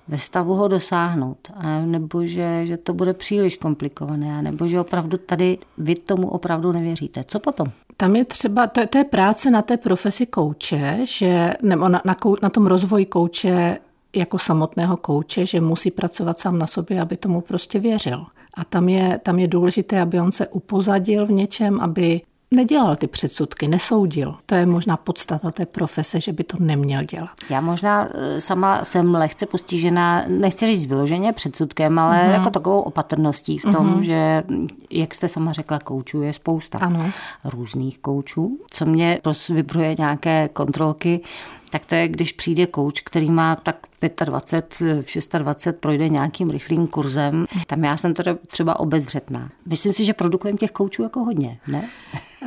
ve 0.09 0.19
stavu 0.19 0.55
ho 0.55 0.69
dosáhnout, 0.69 1.50
nebo 1.85 2.26
že, 2.26 2.66
že 2.66 2.76
to 2.76 2.95
bude 2.95 3.14
příliš 3.14 3.57
komplikované, 3.57 4.43
nebo 4.43 4.69
že 4.69 4.81
opravdu 4.81 5.16
tady 5.16 5.59
vy 5.78 5.95
tomu 5.95 6.28
opravdu 6.28 6.73
nevěříte. 6.73 7.25
Co 7.25 7.40
potom? 7.40 7.66
Tam 7.97 8.16
je 8.16 8.25
třeba, 8.25 8.66
to, 8.66 8.87
to 8.87 8.99
je 8.99 9.05
práce 9.05 9.50
na 9.50 9.62
té 9.62 9.76
profesi 9.76 10.26
kouče, 10.26 10.99
že, 11.05 11.55
nebo 11.62 11.88
na, 11.88 12.02
na, 12.05 12.16
na 12.43 12.49
tom 12.49 12.66
rozvoji 12.66 13.07
kouče 13.07 13.78
jako 14.16 14.38
samotného 14.38 14.97
kouče, 14.97 15.47
že 15.47 15.61
musí 15.61 15.90
pracovat 15.90 16.40
sám 16.40 16.59
na 16.59 16.66
sobě, 16.66 17.00
aby 17.00 17.16
tomu 17.16 17.40
prostě 17.40 17.78
věřil. 17.78 18.26
A 18.55 18.64
tam 18.64 18.88
je, 18.88 19.21
tam 19.23 19.38
je 19.38 19.49
důležité, 19.49 20.00
aby 20.00 20.21
on 20.21 20.33
se 20.33 20.47
upozadil 20.47 21.26
v 21.26 21.31
něčem, 21.31 21.81
aby 21.81 22.21
nedělal 22.50 22.97
ty 22.97 23.07
předsudky, 23.07 23.69
nesoudil. 23.69 24.35
To 24.47 24.55
je 24.55 24.67
možná 24.67 24.97
podstata 24.97 25.50
té 25.50 25.67
profese, 25.67 26.21
že 26.21 26.33
by 26.33 26.45
to 26.45 26.57
neměl 26.61 27.05
dělat. 27.05 27.31
Já 27.50 27.61
možná 27.61 28.09
e, 28.15 28.41
sama 28.41 28.85
jsem 28.85 29.15
lehce 29.15 29.47
postižená, 29.47 30.25
nechci 30.29 30.67
říct 30.67 30.87
vyloženě 30.87 31.33
předsudkem, 31.33 31.99
ale 31.99 32.17
mm-hmm. 32.17 32.33
jako 32.33 32.50
takovou 32.50 32.81
opatrností 32.81 33.59
v 33.59 33.62
tom, 33.62 33.95
mm-hmm. 33.95 34.00
že, 34.00 34.43
jak 34.91 35.15
jste 35.15 35.29
sama 35.29 35.53
řekla, 35.53 35.79
koučů 35.79 36.23
je 36.23 36.33
spousta. 36.33 36.79
Ano. 36.79 37.11
Různých 37.45 37.99
koučů. 37.99 38.59
Co 38.71 38.87
mě 38.87 39.21
vybruje 39.50 39.95
nějaké 39.99 40.49
kontrolky, 40.53 41.21
tak 41.71 41.87
to 41.87 41.95
je, 41.95 42.09
když 42.09 42.33
přijde 42.33 42.67
kouč, 42.67 43.00
který 43.00 43.31
má 43.31 43.57
tak 43.57 43.76
25, 44.25 45.38
26, 45.38 45.81
projde 45.81 46.09
nějakým 46.09 46.50
rychlým 46.50 46.87
kurzem. 46.87 47.47
Tam 47.67 47.85
já 47.85 47.97
jsem 47.97 48.15
teda 48.15 48.35
třeba 48.47 48.81
obezřetná. 48.81 49.50
Myslím 49.67 49.93
si, 49.93 50.05
že 50.05 50.12
produkujeme 50.12 50.59
těch 50.59 50.71
koučů 50.71 51.03
jako 51.03 51.25
hodně, 51.25 51.59
ne? 51.69 51.88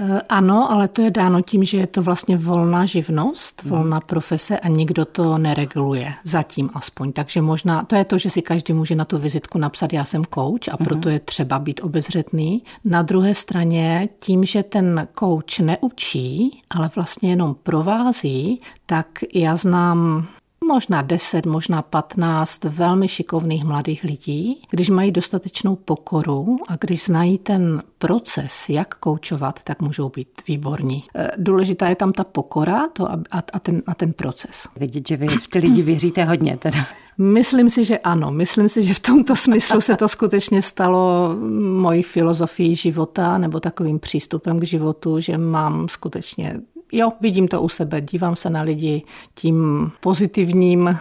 Eh, 0.02 0.22
ano, 0.30 0.72
ale 0.72 0.88
to 0.88 1.02
je 1.02 1.12
dáno 1.12 1.42
tím, 1.42 1.64
že 1.64 1.78
je 1.78 1.88
to 1.88 2.02
vlastně 2.02 2.38
volná 2.38 2.86
živnost, 2.86 3.64
hmm. 3.64 3.72
volná 3.72 4.02
profese 4.02 4.60
a 4.60 4.68
nikdo 4.68 5.06
to 5.06 5.38
nereguluje, 5.38 6.14
zatím 6.24 6.70
aspoň. 6.74 7.12
Takže 7.12 7.42
možná, 7.42 7.84
to 7.84 7.96
je 7.96 8.06
to, 8.06 8.18
že 8.18 8.30
si 8.30 8.42
každý 8.42 8.74
může 8.74 8.96
na 8.96 9.06
tu 9.06 9.18
vizitku 9.18 9.58
napsat, 9.58 9.94
já 9.94 10.06
jsem 10.06 10.24
coach 10.34 10.70
a 10.72 10.78
proto 10.78 11.10
hmm. 11.10 11.14
je 11.14 11.20
třeba 11.20 11.60
být 11.60 11.84
obezřetný. 11.84 12.64
Na 12.86 13.02
druhé 13.02 13.36
straně, 13.36 14.10
tím, 14.20 14.46
že 14.46 14.64
ten 14.64 15.08
coach 15.20 15.60
neučí, 15.60 16.62
ale 16.70 16.90
vlastně 16.96 17.30
jenom 17.30 17.56
provází, 17.64 18.62
tak 18.86 19.08
já 19.34 19.56
znám 19.56 20.28
možná 20.74 21.02
10, 21.02 21.46
možná 21.46 21.82
15 21.82 22.64
velmi 22.64 23.08
šikovných 23.08 23.64
mladých 23.64 24.04
lidí, 24.04 24.62
když 24.70 24.90
mají 24.90 25.12
dostatečnou 25.12 25.76
pokoru 25.76 26.58
a 26.68 26.76
když 26.80 27.06
znají 27.06 27.38
ten 27.38 27.84
proces, 27.98 28.70
jak 28.70 28.96
koučovat, 28.96 29.60
tak 29.64 29.82
můžou 29.82 30.10
být 30.10 30.28
výborní. 30.48 31.04
Eh, 31.16 31.32
důležitá 31.38 31.90
je 31.90 31.96
tam 31.96 32.12
ta 32.12 32.24
pokora 32.24 32.88
to 32.94 33.12
a, 33.12 33.20
a, 33.54 33.60
ten, 33.60 33.82
a 33.88 33.96
ten 33.96 34.14
proces. 34.14 34.68
Vidět, 34.80 35.08
že 35.08 35.18
vy 35.18 35.28
v 35.28 35.48
ty 35.48 35.60
lidi 35.60 35.82
věříte 35.82 36.24
hodně 36.24 36.58
teda. 36.58 36.86
Myslím 37.18 37.70
si, 37.70 37.86
že 37.86 37.98
ano. 37.98 38.32
Myslím 38.32 38.70
si, 38.70 38.84
že 38.84 38.94
v 38.94 39.00
tomto 39.00 39.36
smyslu 39.36 39.82
se 39.82 39.96
to 39.96 40.08
skutečně 40.08 40.62
stalo 40.62 41.36
mojí 41.60 42.04
filozofií 42.04 42.76
života 42.76 43.38
nebo 43.38 43.60
takovým 43.60 44.00
přístupem 44.00 44.60
k 44.60 44.64
životu, 44.64 45.20
že 45.20 45.38
mám 45.38 45.90
skutečně 45.90 46.60
jo, 46.92 47.12
vidím 47.22 47.48
to 47.48 47.62
u 47.62 47.70
sebe, 47.70 48.02
dívám 48.02 48.36
se 48.36 48.50
na 48.50 48.62
lidi 48.62 49.04
tím 49.36 49.92
pozitivním 50.00 51.00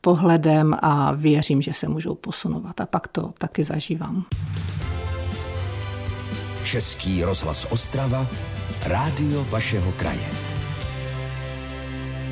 pohledem 0.00 0.76
a 0.82 1.12
věřím, 1.12 1.62
že 1.62 1.72
se 1.72 1.88
můžou 1.88 2.14
posunovat. 2.14 2.80
A 2.80 2.86
pak 2.86 3.08
to 3.08 3.32
taky 3.38 3.64
zažívám. 3.64 4.24
Český 6.64 7.24
rozhlas 7.24 7.66
Ostrava, 7.70 8.26
rádio 8.86 9.44
vašeho 9.44 9.92
kraje. 9.92 10.51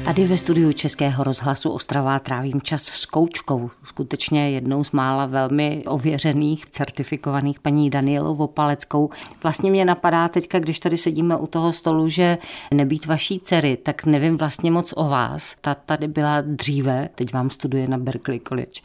Tady 0.05 0.25
ve 0.25 0.39
studiu 0.39 0.73
Českého 0.73 1.25
rozhlasu 1.25 1.71
Ostrava 1.71 2.19
trávím 2.19 2.63
čas 2.63 2.83
s 2.83 3.07
koučkou, 3.07 3.71
skutečně 3.85 4.51
jednou 4.51 4.85
z 4.85 4.93
mála 4.93 5.27
velmi 5.27 5.85
ověřených, 5.87 6.67
certifikovaných 6.67 7.61
paní 7.61 7.91
Danielou 7.91 8.35
Vopaleckou. 8.37 9.11
Vlastně 9.43 9.71
mě 9.71 9.85
napadá 9.85 10.29
teďka, 10.29 10.59
když 10.59 10.79
tady 10.79 10.97
sedíme 10.97 11.37
u 11.37 11.47
toho 11.47 11.73
stolu, 11.73 12.09
že 12.09 12.39
nebýt 12.75 13.07
vaší 13.07 13.41
dcery, 13.41 13.77
tak 13.77 14.05
nevím 14.05 14.37
vlastně 14.37 14.71
moc 14.71 14.95
o 14.97 15.09
vás. 15.09 15.57
Ta 15.61 15.75
tady 15.75 16.09
byla 16.09 16.41
dříve, 16.41 17.09
teď 17.15 17.33
vám 17.33 17.51
studuje 17.51 17.89
na 17.89 17.99
Berkeley 17.99 18.41
College. 18.49 18.81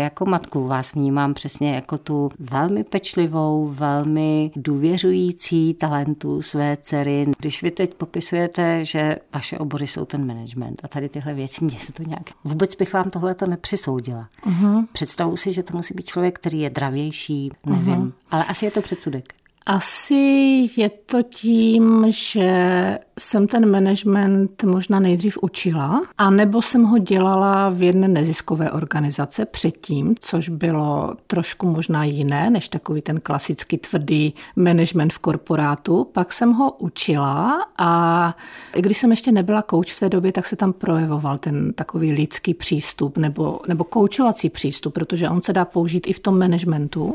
Jako 0.00 0.26
matku 0.26 0.66
vás 0.66 0.92
vnímám 0.92 1.34
přesně 1.34 1.74
jako 1.74 1.98
tu 1.98 2.30
velmi 2.38 2.84
pečlivou, 2.84 3.66
velmi 3.66 4.50
důvěřující 4.56 5.74
talentu 5.74 6.42
své 6.42 6.76
dcery. 6.82 7.26
Když 7.38 7.62
vy 7.62 7.70
teď 7.70 7.94
popisujete, 7.94 8.84
že 8.84 9.16
vaše 9.34 9.58
obory 9.58 9.86
jsou 9.86 10.04
ten 10.04 10.26
management, 10.26 10.51
management 10.54 10.84
a 10.84 10.88
tady 10.88 11.08
tyhle 11.08 11.34
věci, 11.34 11.64
mě 11.64 11.78
se 11.78 11.92
to 11.92 12.02
nějak... 12.02 12.30
Vůbec 12.44 12.74
bych 12.74 12.92
vám 12.92 13.10
tohle 13.10 13.34
to 13.34 13.46
nepřisoudila. 13.46 14.28
Uh-huh. 14.46 14.86
Představu 14.92 15.36
si, 15.36 15.52
že 15.52 15.62
to 15.62 15.76
musí 15.76 15.94
být 15.94 16.06
člověk, 16.06 16.38
který 16.38 16.60
je 16.60 16.70
dravější, 16.70 17.50
nevím, 17.66 18.02
uh-huh. 18.02 18.12
ale 18.30 18.44
asi 18.44 18.64
je 18.64 18.70
to 18.70 18.82
předsudek. 18.82 19.34
Asi 19.66 20.14
je 20.76 20.88
to 20.88 21.22
tím, 21.22 22.06
že 22.08 22.98
jsem 23.18 23.46
ten 23.46 23.70
management 23.70 24.62
možná 24.62 25.00
nejdřív 25.00 25.38
učila, 25.42 26.02
a 26.18 26.30
nebo 26.30 26.62
jsem 26.62 26.82
ho 26.82 26.98
dělala 26.98 27.70
v 27.70 27.82
jedné 27.82 28.08
neziskové 28.08 28.70
organizace 28.70 29.44
předtím, 29.44 30.14
což 30.20 30.48
bylo 30.48 31.14
trošku 31.26 31.66
možná 31.66 32.04
jiné, 32.04 32.50
než 32.50 32.68
takový 32.68 33.02
ten 33.02 33.20
klasický 33.20 33.78
tvrdý 33.78 34.34
management 34.56 35.12
v 35.12 35.18
korporátu. 35.18 36.04
Pak 36.12 36.32
jsem 36.32 36.52
ho 36.52 36.72
učila 36.72 37.66
a 37.78 38.34
i 38.74 38.82
když 38.82 38.98
jsem 38.98 39.10
ještě 39.10 39.32
nebyla 39.32 39.62
kouč 39.62 39.92
v 39.92 40.00
té 40.00 40.08
době, 40.08 40.32
tak 40.32 40.46
se 40.46 40.56
tam 40.56 40.72
projevoval 40.72 41.38
ten 41.38 41.72
takový 41.72 42.12
lidský 42.12 42.54
přístup 42.54 43.18
nebo, 43.18 43.60
nebo 43.68 43.84
koučovací 43.84 44.50
přístup, 44.50 44.94
protože 44.94 45.28
on 45.28 45.42
se 45.42 45.52
dá 45.52 45.64
použít 45.64 46.06
i 46.06 46.12
v 46.12 46.20
tom 46.20 46.38
managementu. 46.38 47.14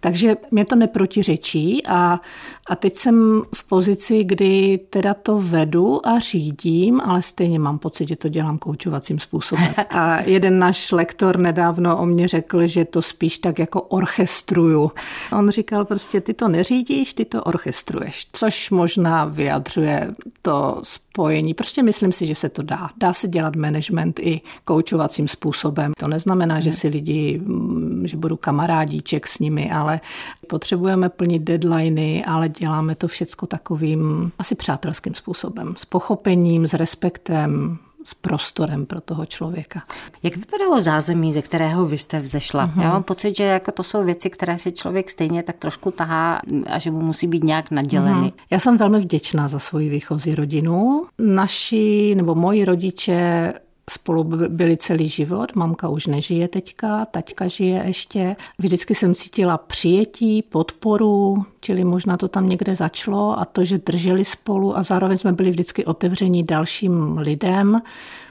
Takže 0.00 0.36
mě 0.50 0.64
to 0.64 0.76
neprotiřečí 0.76 1.86
a, 1.86 2.20
a 2.68 2.76
teď 2.76 2.96
jsem 2.96 3.42
v 3.54 3.64
pozici, 3.64 4.24
kdy 4.24 4.78
teda 4.90 5.14
to 5.26 5.38
vedu 5.38 6.06
a 6.06 6.18
řídím, 6.18 7.00
ale 7.00 7.22
stejně 7.22 7.58
mám 7.58 7.78
pocit, 7.78 8.08
že 8.08 8.16
to 8.16 8.28
dělám 8.28 8.58
koučovacím 8.58 9.18
způsobem. 9.18 9.74
A 9.90 10.20
jeden 10.20 10.58
náš 10.58 10.92
lektor 10.92 11.38
nedávno 11.38 11.98
o 11.98 12.06
mě 12.06 12.28
řekl, 12.28 12.66
že 12.66 12.84
to 12.84 13.02
spíš 13.02 13.38
tak 13.38 13.58
jako 13.58 13.82
orchestruju. 13.82 14.90
On 15.32 15.50
říkal 15.50 15.84
prostě, 15.84 16.20
ty 16.20 16.34
to 16.34 16.48
neřídíš, 16.48 17.14
ty 17.14 17.24
to 17.24 17.42
orchestruješ, 17.42 18.26
což 18.32 18.70
možná 18.70 19.24
vyjadřuje 19.24 20.14
to 20.42 20.80
spojení. 20.82 21.54
Prostě 21.54 21.82
myslím 21.82 22.12
si, 22.12 22.26
že 22.26 22.34
se 22.34 22.48
to 22.48 22.62
dá. 22.62 22.90
Dá 22.96 23.14
se 23.14 23.28
dělat 23.28 23.56
management 23.56 24.20
i 24.20 24.40
koučovacím 24.64 25.28
způsobem. 25.28 25.92
To 25.98 26.08
neznamená, 26.08 26.60
že 26.60 26.72
si 26.72 26.88
lidi, 26.88 27.40
mm, 27.44 28.02
že 28.06 28.16
budu 28.16 28.36
kamarádíček 28.36 29.26
s 29.26 29.38
nimi, 29.38 29.70
ale 29.70 30.00
potřebujeme 30.48 31.08
plnit 31.08 31.42
deadliny, 31.42 32.24
ale 32.24 32.48
děláme 32.48 32.94
to 32.94 33.08
všecko 33.08 33.46
takovým 33.46 34.32
asi 34.38 34.54
přátelským 34.54 35.15
způsobem. 35.16 35.74
S 35.76 35.84
pochopením, 35.84 36.66
s 36.66 36.74
respektem, 36.74 37.78
s 38.04 38.14
prostorem 38.14 38.86
pro 38.86 39.00
toho 39.00 39.26
člověka. 39.26 39.82
Jak 40.22 40.36
vypadalo 40.36 40.80
zázemí, 40.80 41.32
ze 41.32 41.42
kterého 41.42 41.86
vy 41.86 41.98
jste 41.98 42.20
vzešla? 42.20 42.66
Uh-huh. 42.66 42.82
Já 42.82 42.90
mám 42.92 43.02
pocit, 43.02 43.36
že 43.36 43.42
jako 43.44 43.72
to 43.72 43.82
jsou 43.82 44.04
věci, 44.04 44.30
které 44.30 44.58
si 44.58 44.72
člověk 44.72 45.10
stejně 45.10 45.42
tak 45.42 45.56
trošku 45.56 45.90
tahá 45.90 46.40
a 46.66 46.78
že 46.78 46.90
mu 46.90 47.00
musí 47.00 47.26
být 47.26 47.44
nějak 47.44 47.70
naděleny. 47.70 48.26
Uh-huh. 48.26 48.42
Já 48.50 48.58
jsem 48.58 48.76
velmi 48.76 49.00
vděčná 49.00 49.48
za 49.48 49.58
svoji 49.58 49.88
výchozí 49.88 50.34
rodinu. 50.34 51.06
Naši 51.18 52.14
nebo 52.14 52.34
moji 52.34 52.64
rodiče 52.64 53.52
spolu 53.90 54.24
byli 54.48 54.76
celý 54.76 55.08
život. 55.08 55.54
Mamka 55.54 55.88
už 55.88 56.06
nežije 56.06 56.48
teďka, 56.48 57.04
taťka 57.04 57.48
žije 57.48 57.82
ještě. 57.86 58.36
Vždycky 58.58 58.94
jsem 58.94 59.14
cítila 59.14 59.58
přijetí, 59.58 60.42
podporu, 60.42 61.44
čili 61.60 61.84
možná 61.84 62.16
to 62.16 62.28
tam 62.28 62.48
někde 62.48 62.76
začalo 62.76 63.38
a 63.40 63.44
to, 63.44 63.64
že 63.64 63.78
drželi 63.78 64.24
spolu 64.24 64.76
a 64.76 64.82
zároveň 64.82 65.18
jsme 65.18 65.32
byli 65.32 65.50
vždycky 65.50 65.84
otevření 65.84 66.42
dalším 66.42 67.18
lidem. 67.18 67.82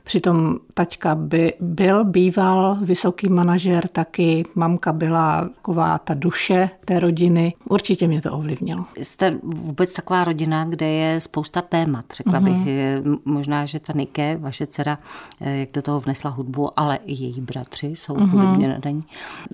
Přitom 0.05 0.57
taťka 0.73 1.15
by 1.15 1.53
byl, 1.59 2.05
býval 2.05 2.77
vysoký 2.81 3.29
manažer, 3.29 3.87
taky 3.87 4.43
mamka 4.55 4.93
byla 4.93 5.49
taková 5.55 5.97
ta 5.97 6.13
duše 6.13 6.69
té 6.85 6.99
rodiny. 6.99 7.53
Určitě 7.69 8.07
mě 8.07 8.21
to 8.21 8.33
ovlivnilo. 8.33 8.85
Jste 8.97 9.39
vůbec 9.43 9.93
taková 9.93 10.23
rodina, 10.23 10.65
kde 10.65 10.87
je 10.87 11.21
spousta 11.21 11.61
témat, 11.61 12.05
řekla 12.13 12.39
uh-huh. 12.39 12.63
bych. 12.63 13.25
Možná, 13.25 13.65
že 13.65 13.79
ta 13.79 13.93
Nike, 13.93 14.37
vaše 14.37 14.67
dcera, 14.67 14.99
eh, 15.41 15.57
jak 15.57 15.69
do 15.73 15.81
toho 15.81 15.99
vnesla 15.99 16.29
hudbu, 16.29 16.79
ale 16.79 16.95
i 16.95 17.13
její 17.13 17.41
bratři 17.41 17.87
jsou 17.87 18.13
uh-huh. 18.13 18.29
hudebně 18.29 18.67
nadaní. 18.67 19.03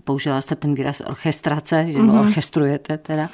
Použila 0.04 0.42
jste 0.42 0.56
ten 0.56 0.74
výraz 0.74 1.02
orchestrace, 1.02 1.92
že 1.92 2.00
uh-huh. 2.00 2.20
orchestrujete 2.20 2.98
teda. 2.98 3.30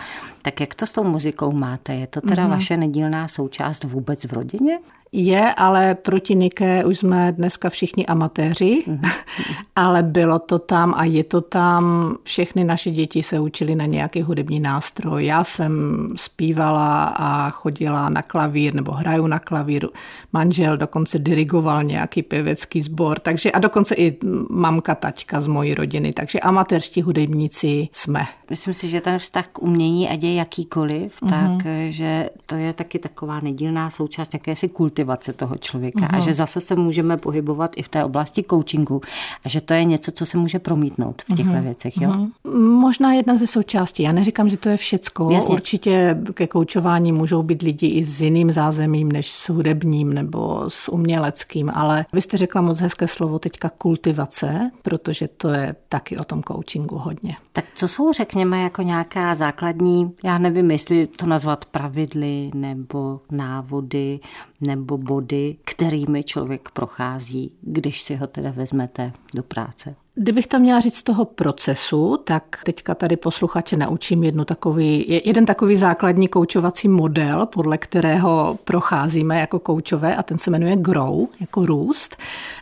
Tak 0.47 0.59
jak 0.59 0.75
to 0.75 0.85
s 0.85 0.91
tou 0.91 1.03
muzikou 1.03 1.51
máte? 1.51 1.95
Je 1.95 2.07
to 2.07 2.21
teda 2.21 2.45
uh-huh. 2.45 2.49
vaše 2.49 2.77
nedílná 2.77 3.27
součást 3.27 3.83
vůbec 3.83 4.25
v 4.25 4.33
rodině? 4.33 4.79
Je, 5.11 5.53
ale 5.53 5.95
proti 5.95 6.35
Nike 6.35 6.85
už 6.85 6.97
jsme 6.97 7.31
dneska 7.31 7.69
všichni 7.69 8.05
amatéři, 8.05 8.83
mm-hmm. 8.87 9.11
ale 9.75 10.03
bylo 10.03 10.39
to 10.39 10.59
tam 10.59 10.93
a 10.97 11.03
je 11.03 11.23
to 11.23 11.41
tam. 11.41 12.15
Všechny 12.23 12.63
naše 12.63 12.91
děti 12.91 13.23
se 13.23 13.39
učili 13.39 13.75
na 13.75 13.85
nějaký 13.85 14.21
hudební 14.21 14.59
nástroj. 14.59 15.25
Já 15.25 15.43
jsem 15.43 16.07
zpívala 16.15 17.05
a 17.05 17.49
chodila 17.49 18.09
na 18.09 18.21
klavír 18.21 18.73
nebo 18.73 18.91
hraju 18.91 19.27
na 19.27 19.39
klavír. 19.39 19.87
Manžel 20.33 20.77
dokonce 20.77 21.19
dirigoval 21.19 21.83
nějaký 21.83 22.23
pěvecký 22.23 22.81
sbor, 22.81 23.19
takže 23.19 23.51
a 23.51 23.59
dokonce 23.59 23.95
i 23.95 24.17
mamka, 24.49 24.95
taťka 24.95 25.41
z 25.41 25.47
mojí 25.47 25.73
rodiny, 25.73 26.13
takže 26.13 26.39
amatérští 26.39 27.01
hudebníci 27.01 27.87
jsme. 27.91 28.25
Myslím 28.49 28.73
si, 28.73 28.87
že 28.87 29.01
ten 29.01 29.19
vztah 29.19 29.47
k 29.47 29.61
umění, 29.61 30.09
ať 30.09 30.23
je 30.23 30.33
jakýkoliv, 30.37 31.21
mm-hmm. 31.21 31.57
takže 31.63 32.29
to 32.45 32.55
je 32.55 32.73
taky 32.73 32.99
taková 32.99 33.39
nedílná 33.39 33.89
součást 33.89 34.33
jakési 34.33 34.69
kultury 34.69 34.97
motivace 34.97 35.33
toho 35.33 35.55
člověka 35.55 35.99
uh-huh. 35.99 36.17
a 36.17 36.19
že 36.19 36.33
zase 36.33 36.61
se 36.61 36.75
můžeme 36.75 37.17
pohybovat 37.17 37.71
i 37.75 37.83
v 37.83 37.89
té 37.89 38.03
oblasti 38.03 38.45
coachingu 38.49 39.01
a 39.45 39.49
že 39.49 39.61
to 39.61 39.73
je 39.73 39.85
něco, 39.85 40.11
co 40.11 40.25
se 40.25 40.37
může 40.37 40.59
promítnout 40.59 41.21
v 41.21 41.35
těchto 41.35 41.53
uh-huh. 41.53 41.63
věcech. 41.63 42.01
Jo? 42.01 42.09
Uh-huh. 42.09 42.79
Možná 42.79 43.13
jedna 43.13 43.37
ze 43.37 43.47
součástí. 43.47 44.03
Já 44.03 44.11
neříkám, 44.11 44.49
že 44.49 44.57
to 44.57 44.69
je 44.69 44.77
všecko. 44.77 45.29
Jasně. 45.31 45.53
Určitě 45.53 46.17
ke 46.33 46.47
koučování 46.47 47.11
můžou 47.11 47.43
být 47.43 47.61
lidi 47.61 47.87
i 47.87 48.05
s 48.05 48.21
jiným 48.21 48.51
zázemím 48.51 49.11
než 49.11 49.31
s 49.31 49.49
hudebním 49.49 50.13
nebo 50.13 50.65
s 50.67 50.89
uměleckým, 50.91 51.71
ale 51.73 52.05
vy 52.13 52.21
jste 52.21 52.37
řekla 52.37 52.61
moc 52.61 52.79
hezké 52.79 53.07
slovo 53.07 53.39
teďka 53.39 53.69
kultivace, 53.69 54.71
protože 54.81 55.27
to 55.27 55.49
je 55.49 55.75
taky 55.89 56.17
o 56.17 56.23
tom 56.23 56.43
coachingu 56.43 56.97
hodně. 56.97 57.35
Tak 57.53 57.65
co 57.75 57.87
jsou, 57.87 58.13
řekněme, 58.13 58.61
jako 58.61 58.81
nějaká 58.81 59.35
základní, 59.35 60.11
já 60.27 60.37
nevím, 60.37 60.71
jestli 60.71 61.07
to 61.07 61.25
nazvat 61.25 61.65
pravidly 61.65 62.51
nebo 62.53 63.21
návody 63.31 64.19
nebo 64.61 64.97
body, 64.97 65.57
kterými 65.63 66.23
člověk 66.23 66.69
prochází, 66.71 67.57
když 67.61 68.01
si 68.01 68.15
ho 68.15 68.27
teda 68.27 68.51
vezmete 68.51 69.13
do 69.33 69.43
práce? 69.43 69.95
Kdybych 70.19 70.47
tam 70.47 70.61
měla 70.61 70.79
říct 70.79 70.95
z 70.95 71.03
toho 71.03 71.25
procesu, 71.25 72.17
tak 72.23 72.43
teďka 72.65 72.95
tady 72.95 73.17
posluchače 73.17 73.77
naučím 73.77 74.23
jednu 74.23 74.45
takový, 74.45 75.21
jeden 75.25 75.45
takový 75.45 75.75
základní 75.75 76.27
koučovací 76.27 76.87
model, 76.87 77.45
podle 77.45 77.77
kterého 77.77 78.59
procházíme 78.63 79.39
jako 79.39 79.59
koučové 79.59 80.15
a 80.15 80.23
ten 80.23 80.37
se 80.37 80.51
jmenuje 80.51 80.75
GROW, 80.75 81.27
jako 81.39 81.65
růst. 81.65 82.17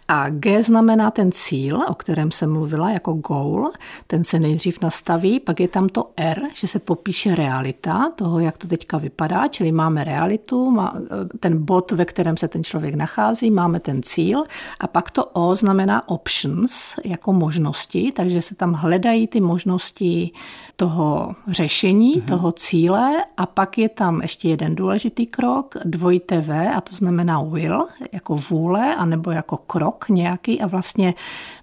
A 0.08 0.30
G 0.30 0.64
znamená 0.64 1.12
ten 1.12 1.32
cíl, 1.32 1.80
o 1.88 1.96
kterém 1.96 2.32
jsem 2.32 2.52
mluvila, 2.52 2.92
jako 2.92 3.14
goal. 3.14 3.72
Ten 4.08 4.24
se 4.24 4.40
nejdřív 4.40 4.82
nastaví, 4.82 5.40
pak 5.40 5.60
je 5.60 5.68
tam 5.68 5.90
to 5.90 6.10
R, 6.18 6.42
že 6.54 6.68
se 6.68 6.80
popíše 6.80 7.36
realita 7.36 8.12
toho, 8.16 8.40
jak 8.40 8.58
to 8.58 8.68
teďka 8.68 8.98
vypadá, 8.98 9.48
čili 9.48 9.72
máme 9.72 10.04
realitu, 10.04 10.72
má 10.72 10.96
ten 11.40 11.66
bod, 11.66 11.92
ve 11.92 12.06
kterém 12.06 12.38
se 12.38 12.48
ten 12.48 12.64
člověk 12.64 12.96
nachází, 12.96 13.52
máme 13.52 13.80
ten 13.80 14.04
cíl 14.04 14.44
a 14.80 14.88
pak 14.88 15.12
to 15.12 15.26
O 15.26 15.56
znamená 15.56 16.08
options, 16.08 16.94
jako 17.06 17.34
možnosti, 17.46 18.12
takže 18.16 18.42
se 18.42 18.56
tam 18.56 18.74
hledají 18.74 19.28
ty 19.28 19.42
možnosti 19.42 20.32
toho 20.76 21.36
řešení, 21.48 22.16
mm-hmm. 22.16 22.26
toho 22.26 22.52
cíle 22.52 23.26
a 23.38 23.46
pak 23.46 23.78
je 23.78 23.90
tam 23.90 24.22
ještě 24.22 24.50
jeden 24.50 24.76
důležitý 24.76 25.26
krok, 25.26 25.76
dvojité 25.86 26.42
V 26.42 26.50
a 26.76 26.82
to 26.82 26.96
znamená 26.96 27.42
will, 27.42 27.88
jako 28.12 28.36
vůle, 28.36 28.96
anebo 28.96 29.32
jako 29.32 29.58
krok 29.58 30.10
nějaký 30.10 30.62
a 30.62 30.68
vlastně 30.68 31.14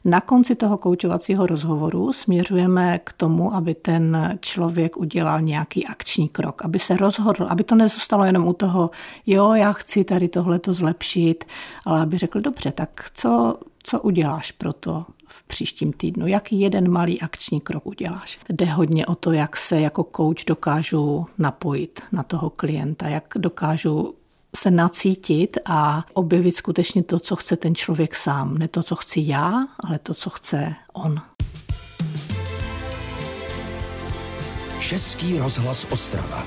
na 0.05 0.21
konci 0.21 0.55
toho 0.55 0.79
koučovacího 0.79 1.47
rozhovoru 1.47 2.13
směřujeme 2.13 3.01
k 3.05 3.13
tomu, 3.13 3.55
aby 3.55 3.75
ten 3.75 4.39
člověk 4.41 4.97
udělal 4.97 5.41
nějaký 5.41 5.87
akční 5.87 6.29
krok, 6.29 6.65
aby 6.65 6.79
se 6.79 6.97
rozhodl, 6.97 7.47
aby 7.49 7.65
to 7.65 7.75
nezůstalo 7.75 8.25
jenom 8.25 8.47
u 8.47 8.53
toho, 8.53 8.91
jo, 9.27 9.55
já 9.55 9.73
chci 9.73 10.05
tady 10.05 10.29
tohle 10.29 10.59
to 10.59 10.73
zlepšit, 10.73 11.45
ale 11.85 12.03
aby 12.03 12.19
řekl, 12.19 12.41
dobře, 12.41 12.73
tak 12.73 13.11
co, 13.15 13.59
co 13.83 14.01
uděláš 14.01 14.53
pro 14.53 14.73
to 14.73 15.05
v 15.33 15.43
příštím 15.43 15.93
týdnu? 15.93 16.27
Jaký 16.27 16.61
jeden 16.61 16.91
malý 16.91 17.21
akční 17.21 17.61
krok 17.61 17.87
uděláš? 17.87 18.39
Jde 18.49 18.67
hodně 18.67 19.07
o 19.07 19.15
to, 19.15 19.33
jak 19.33 19.57
se 19.57 19.81
jako 19.81 20.09
coach 20.17 20.45
dokážu 20.47 21.27
napojit 21.39 22.03
na 22.13 22.23
toho 22.23 22.51
klienta, 22.51 23.09
jak 23.09 23.35
dokážu 23.37 24.15
se 24.57 24.71
nacítit 24.71 25.59
a 25.65 26.05
objevit 26.15 26.53
skutečně 26.53 27.03
to, 27.03 27.19
co 27.19 27.37
chce 27.37 27.57
ten 27.57 27.75
člověk 27.75 28.17
sám. 28.17 28.59
Ne 28.59 28.69
to, 28.69 28.83
co 28.83 28.97
chci 28.97 29.23
já, 29.25 29.67
ale 29.81 29.99
to, 29.99 30.15
co 30.15 30.31
chce 30.31 30.75
on. 30.93 31.23
Český 34.81 35.39
rozhlas 35.39 35.87
Ostrava. 35.91 36.47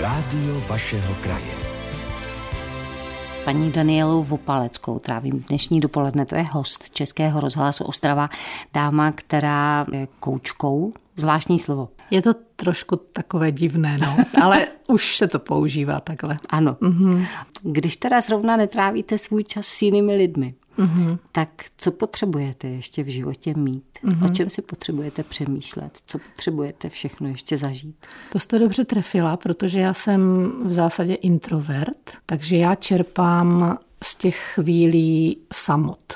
Rádio 0.00 0.60
vašeho 0.68 1.14
kraje 1.14 1.73
paní 3.44 3.72
Danielou 3.72 4.22
Vopaleckou. 4.22 4.98
Trávím 4.98 5.44
dnešní 5.48 5.80
dopoledne, 5.80 6.26
to 6.26 6.34
je 6.34 6.42
host 6.42 6.90
Českého 6.90 7.40
rozhlasu 7.40 7.84
Ostrava, 7.84 8.28
dáma, 8.74 9.12
která 9.12 9.86
je 9.92 10.08
koučkou, 10.20 10.92
zvláštní 11.16 11.58
slovo. 11.58 11.88
Je 12.10 12.22
to 12.22 12.34
trošku 12.56 12.96
takové 12.96 13.52
divné, 13.52 13.98
no, 13.98 14.16
ale 14.42 14.66
už 14.88 15.16
se 15.16 15.28
to 15.28 15.38
používá 15.38 16.00
takhle. 16.00 16.38
Ano. 16.48 16.76
Mm-hmm. 16.80 17.26
Když 17.62 17.96
teda 17.96 18.20
zrovna 18.20 18.56
netrávíte 18.56 19.18
svůj 19.18 19.44
čas 19.44 19.66
s 19.66 19.82
jinými 19.82 20.16
lidmi, 20.16 20.54
mm-hmm. 20.78 21.18
tak 21.32 21.48
co 21.76 21.90
potřebujete 21.90 22.68
ještě 22.68 23.02
v 23.02 23.08
životě 23.08 23.54
mít? 23.56 23.84
Mm-hmm. 24.04 24.24
O 24.24 24.28
čem 24.28 24.50
si 24.50 24.62
potřebujete 24.62 25.22
přemýšlet? 25.22 25.98
Co 26.06 26.18
potřebujete 26.18 26.88
všechno 26.88 27.28
ještě 27.28 27.58
zažít? 27.58 28.06
To 28.32 28.38
jste 28.38 28.58
dobře 28.58 28.84
trefila, 28.84 29.36
protože 29.36 29.80
já 29.80 29.94
jsem 29.94 30.52
v 30.64 30.72
zásadě 30.72 31.14
introvert, 31.14 32.10
takže 32.26 32.56
já 32.56 32.74
čerpám 32.74 33.78
z 34.04 34.14
těch 34.16 34.36
chvílí 34.54 35.38
samot. 35.52 36.12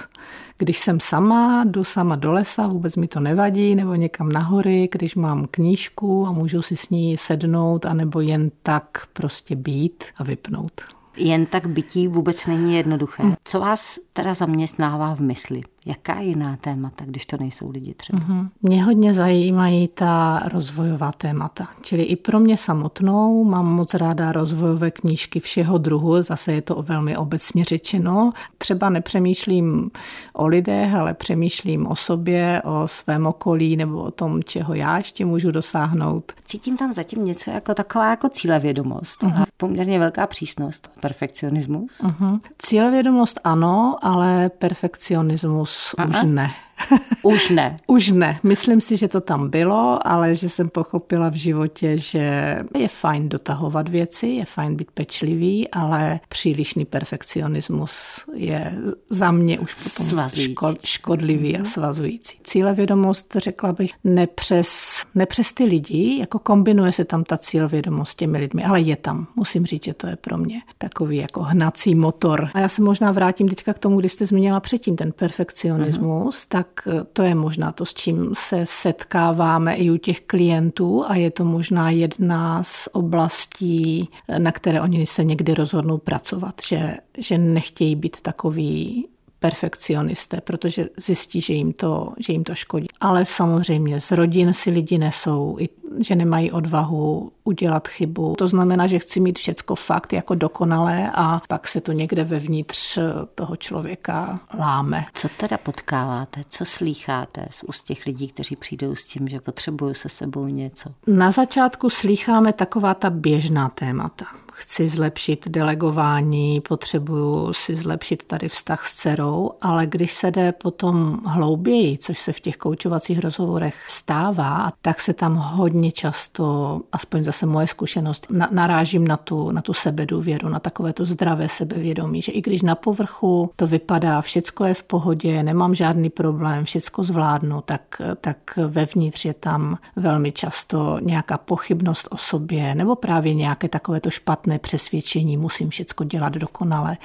Když 0.59 0.79
jsem 0.79 1.01
sama, 1.01 1.65
jdu 1.65 1.85
sama 1.85 2.17
do 2.17 2.33
lesa, 2.33 2.67
vůbec 2.67 2.97
mi 2.97 3.09
to 3.09 3.21
nevadí, 3.21 3.75
nebo 3.75 3.95
někam 3.95 4.33
nahory, 4.33 4.89
když 4.93 5.15
mám 5.15 5.47
knížku 5.51 6.27
a 6.27 6.33
můžu 6.33 6.63
si 6.63 6.77
s 6.77 6.91
ní 6.91 7.17
sednout, 7.17 7.87
anebo 7.87 8.21
jen 8.21 8.51
tak 8.63 9.07
prostě 9.13 9.57
být 9.57 10.05
a 10.17 10.25
vypnout 10.25 10.98
jen 11.19 11.47
tak 11.47 11.67
bytí 11.67 12.09
vůbec 12.09 12.47
není 12.47 12.77
jednoduché. 12.77 13.23
Co 13.45 13.61
vás 13.61 13.99
teda 14.13 14.35
zaměstnává 14.35 15.15
v 15.15 15.21
mysli? 15.21 15.61
Jaká 15.89 16.21
jiná 16.21 16.57
témata, 16.57 17.05
když 17.05 17.27
to 17.27 17.37
nejsou 17.37 17.71
lidi 17.71 17.95
třeba? 17.95 18.19
Mm-hmm. 18.19 18.49
Mě 18.63 18.85
hodně 18.85 19.15
zajímají 19.15 19.89
ta 19.89 20.43
rozvojová 20.45 21.13
témata. 21.13 21.69
Čili 21.83 22.03
i 22.03 22.17
pro 22.17 22.41
mě 22.41 22.57
samotnou 22.57 23.45
mám 23.45 23.67
moc 23.67 23.95
ráda 23.95 24.33
rozvojové 24.33 24.91
knížky 24.91 25.41
všeho 25.41 25.79
druhu, 25.79 26.23
zase 26.23 26.53
je 26.53 26.63
to 26.63 26.83
velmi 26.83 27.17
obecně 27.17 27.65
řečeno. 27.65 28.33
Třeba 28.59 28.91
nepřemýšlím 28.91 29.91
o 30.33 30.47
lidech, 30.47 30.95
ale 30.95 31.15
přemýšlím 31.15 31.87
o 31.87 31.97
sobě, 31.97 32.63
o 32.65 32.89
svém 32.89 33.27
okolí 33.27 33.77
nebo 33.77 34.03
o 34.03 34.11
tom, 34.11 34.43
čeho 34.43 34.75
já 34.75 34.99
ještě 34.99 35.25
můžu 35.25 35.51
dosáhnout. 35.51 36.33
Cítím 36.45 36.77
tam 36.77 36.93
zatím 36.93 37.25
něco 37.25 37.51
jako 37.51 37.75
taková 37.75 38.11
jako 38.11 38.29
cílevědomost 38.29 39.23
mm-hmm. 39.23 39.43
a 39.43 39.47
poměrně 39.57 39.99
velká 39.99 40.27
přísnost, 40.27 40.91
perfekcionismus. 41.01 42.01
Mm-hmm. 42.01 42.41
Cílevědomost 42.59 43.41
ano, 43.45 43.97
ale 44.03 44.49
perfekcionismus 44.49 45.78
Aha. 45.99 46.09
už 46.09 46.17
ne. 46.25 46.55
Už 47.23 47.49
ne. 47.49 47.77
už 47.87 48.11
ne. 48.11 48.41
Myslím 48.43 48.81
si, 48.81 48.97
že 48.97 49.09
to 49.09 49.21
tam 49.21 49.51
bylo, 49.51 50.07
ale 50.07 50.35
že 50.35 50.49
jsem 50.49 50.69
pochopila 50.69 51.29
v 51.29 51.35
životě, 51.35 51.99
že 51.99 52.59
je 52.79 52.89
fajn 52.89 53.29
dotahovat 53.29 53.89
věci, 53.89 54.27
je 54.27 54.45
fajn 54.45 54.77
být 54.77 54.91
pečlivý, 54.91 55.71
ale 55.71 56.21
přílišný 56.29 56.85
perfekcionismus 56.85 58.25
je 58.35 58.73
za 59.11 59.31
mě 59.31 59.59
už 59.59 59.75
potom 59.75 60.29
škod, 60.29 60.79
škodlivý 60.85 61.57
a 61.57 61.59
mhm. 61.59 61.67
svazující. 61.67 62.39
Cílevědomost, 62.45 63.37
řekla 63.39 63.73
bych, 63.73 63.91
nepřes, 64.05 65.03
nepřes 65.15 65.53
ty 65.53 65.65
lidi, 65.65 66.19
jako 66.19 66.39
kombinuje 66.39 66.93
se 66.93 67.05
tam 67.05 67.25
ta 67.25 67.39
cílevědomost 67.39 68.13
s 68.13 68.15
těmi 68.15 68.39
lidmi, 68.39 68.65
ale 68.65 68.81
je 68.81 68.97
tam. 68.97 69.27
Musím 69.37 69.67
říct, 69.67 69.85
že 69.85 69.95
to 69.95 70.07
je 70.07 70.17
pro 70.17 70.39
mě 70.39 70.61
takový 70.79 71.17
jako 71.17 71.43
hnací 71.43 71.95
motor. 71.95 72.49
A 72.55 72.61
já 72.61 72.69
se 72.69 72.83
možná 72.83 73.13
vrátím 73.13 73.49
teďka 73.49 73.75
k 73.75 73.79
tomu, 73.79 74.01
když 74.01 74.13
jste 74.13 74.27
zmínila 74.27 74.61
předtím 74.61 74.97
ten 74.97 75.13
perfekcionismus, 75.13 76.39
uh-huh. 76.39 76.49
tak 76.49 76.68
tak 76.75 76.89
to 77.13 77.23
je 77.23 77.35
možná 77.35 77.73
to, 77.73 77.87
s 77.87 77.95
čím 77.95 78.31
se 78.35 78.67
setkáváme 78.67 79.75
i 79.75 79.91
u 79.91 79.97
těch 79.97 80.21
klientů 80.21 81.05
a 81.09 81.15
je 81.15 81.31
to 81.31 81.45
možná 81.45 81.91
jedna 81.91 82.63
z 82.63 82.89
oblastí, 82.93 84.09
na 84.39 84.53
které 84.53 84.81
oni 84.81 85.07
se 85.07 85.25
někdy 85.25 85.55
rozhodnou 85.55 85.99
pracovat, 85.99 86.55
že, 86.67 86.97
že 87.19 87.39
nechtějí 87.39 87.97
být 87.97 88.21
takový 88.21 89.09
perfekcionisté, 89.41 90.41
protože 90.41 90.89
zjistí, 90.97 91.41
že 91.41 91.53
jim, 91.53 91.73
to, 91.73 92.13
že 92.19 92.33
jim 92.33 92.45
to 92.45 92.55
škodí. 92.55 92.87
Ale 93.01 93.25
samozřejmě 93.25 94.01
z 94.01 94.11
rodin 94.11 94.53
si 94.53 94.71
lidi 94.71 94.99
nesou, 94.99 95.57
i, 95.61 95.69
že 95.99 96.17
nemají 96.17 96.53
odvahu 96.53 97.33
udělat 97.45 97.89
chybu. 97.89 98.35
To 98.39 98.49
znamená, 98.49 98.87
že 98.87 98.99
chci 98.99 99.21
mít 99.21 99.39
všecko 99.39 99.75
fakt 99.75 100.13
jako 100.13 100.35
dokonalé 100.35 101.11
a 101.15 101.43
pak 101.49 101.69
se 101.69 101.81
to 101.81 101.93
někde 101.93 102.25
vevnitř 102.25 102.99
toho 103.35 103.57
člověka 103.57 104.41
láme. 104.59 105.05
Co 105.15 105.29
teda 105.29 105.59
potkáváte, 105.59 106.43
co 106.49 106.65
slýcháte 106.65 107.47
z 107.51 107.63
úst 107.63 107.85
těch 107.85 108.07
lidí, 108.07 108.29
kteří 108.29 108.57
přijdou 108.57 108.95
s 108.95 109.05
tím, 109.05 109.29
že 109.29 109.41
potřebují 109.41 109.95
se 109.95 110.09
sebou 110.09 110.47
něco? 110.47 110.91
Na 111.07 111.31
začátku 111.31 111.91
slýcháme 111.91 112.53
taková 112.53 112.95
ta 112.95 113.11
běžná 113.11 113.69
témata 113.69 114.25
chci 114.59 114.89
zlepšit 114.89 115.49
delegování, 115.49 116.61
potřebuju 116.61 117.53
si 117.53 117.77
zlepšit 117.77 118.25
tady 118.27 118.49
vztah 118.49 118.87
s 118.87 118.97
dcerou, 118.97 119.51
ale 119.61 119.87
když 119.87 120.13
se 120.13 120.31
jde 120.31 120.53
potom 120.53 121.21
hlouběji, 121.27 121.99
což 121.99 122.19
se 122.19 122.33
v 122.33 122.41
těch 122.41 122.57
koučovacích 122.57 123.19
rozhovorech 123.19 123.75
stává, 123.89 124.73
tak 124.83 125.01
se 125.01 125.15
tam 125.15 125.37
hodně 125.37 125.93
často, 125.93 126.81
aspoň 126.93 127.25
zase 127.25 127.47
moje 127.47 127.67
zkušenost, 127.67 128.27
na, 128.31 128.49
narážím 128.53 129.07
na 129.07 129.17
tu, 129.17 129.51
na 129.51 129.63
tu 129.63 129.73
sebedůvěru, 129.73 130.49
na 130.49 130.61
takové 130.61 130.93
to 130.93 131.05
zdravé 131.05 131.49
sebevědomí, 131.49 132.23
že 132.23 132.33
i 132.33 132.41
když 132.41 132.63
na 132.63 132.75
povrchu 132.75 133.51
to 133.57 133.67
vypadá, 133.67 134.21
všecko 134.21 134.65
je 134.65 134.75
v 134.75 134.83
pohodě, 134.83 135.43
nemám 135.43 135.75
žádný 135.75 136.11
problém, 136.11 136.65
všecko 136.65 137.05
zvládnu, 137.05 137.61
tak, 137.61 138.03
tak 138.21 138.39
vevnitř 138.57 139.25
je 139.25 139.35
tam 139.35 139.79
velmi 139.97 140.33
často 140.33 140.99
nějaká 141.03 141.39
pochybnost 141.39 142.09
o 142.11 142.17
sobě 142.17 142.75
nebo 142.75 142.97
právě 142.97 143.35
nějaké 143.35 143.69
takové 143.69 144.01
to 144.01 144.11
špatné 144.11 144.48
špatné 144.49 144.59
přesvědčení, 144.59 145.37
musím 145.37 145.71
všechno 145.71 146.07
dělat 146.07 146.33
dokonale. 146.33 146.97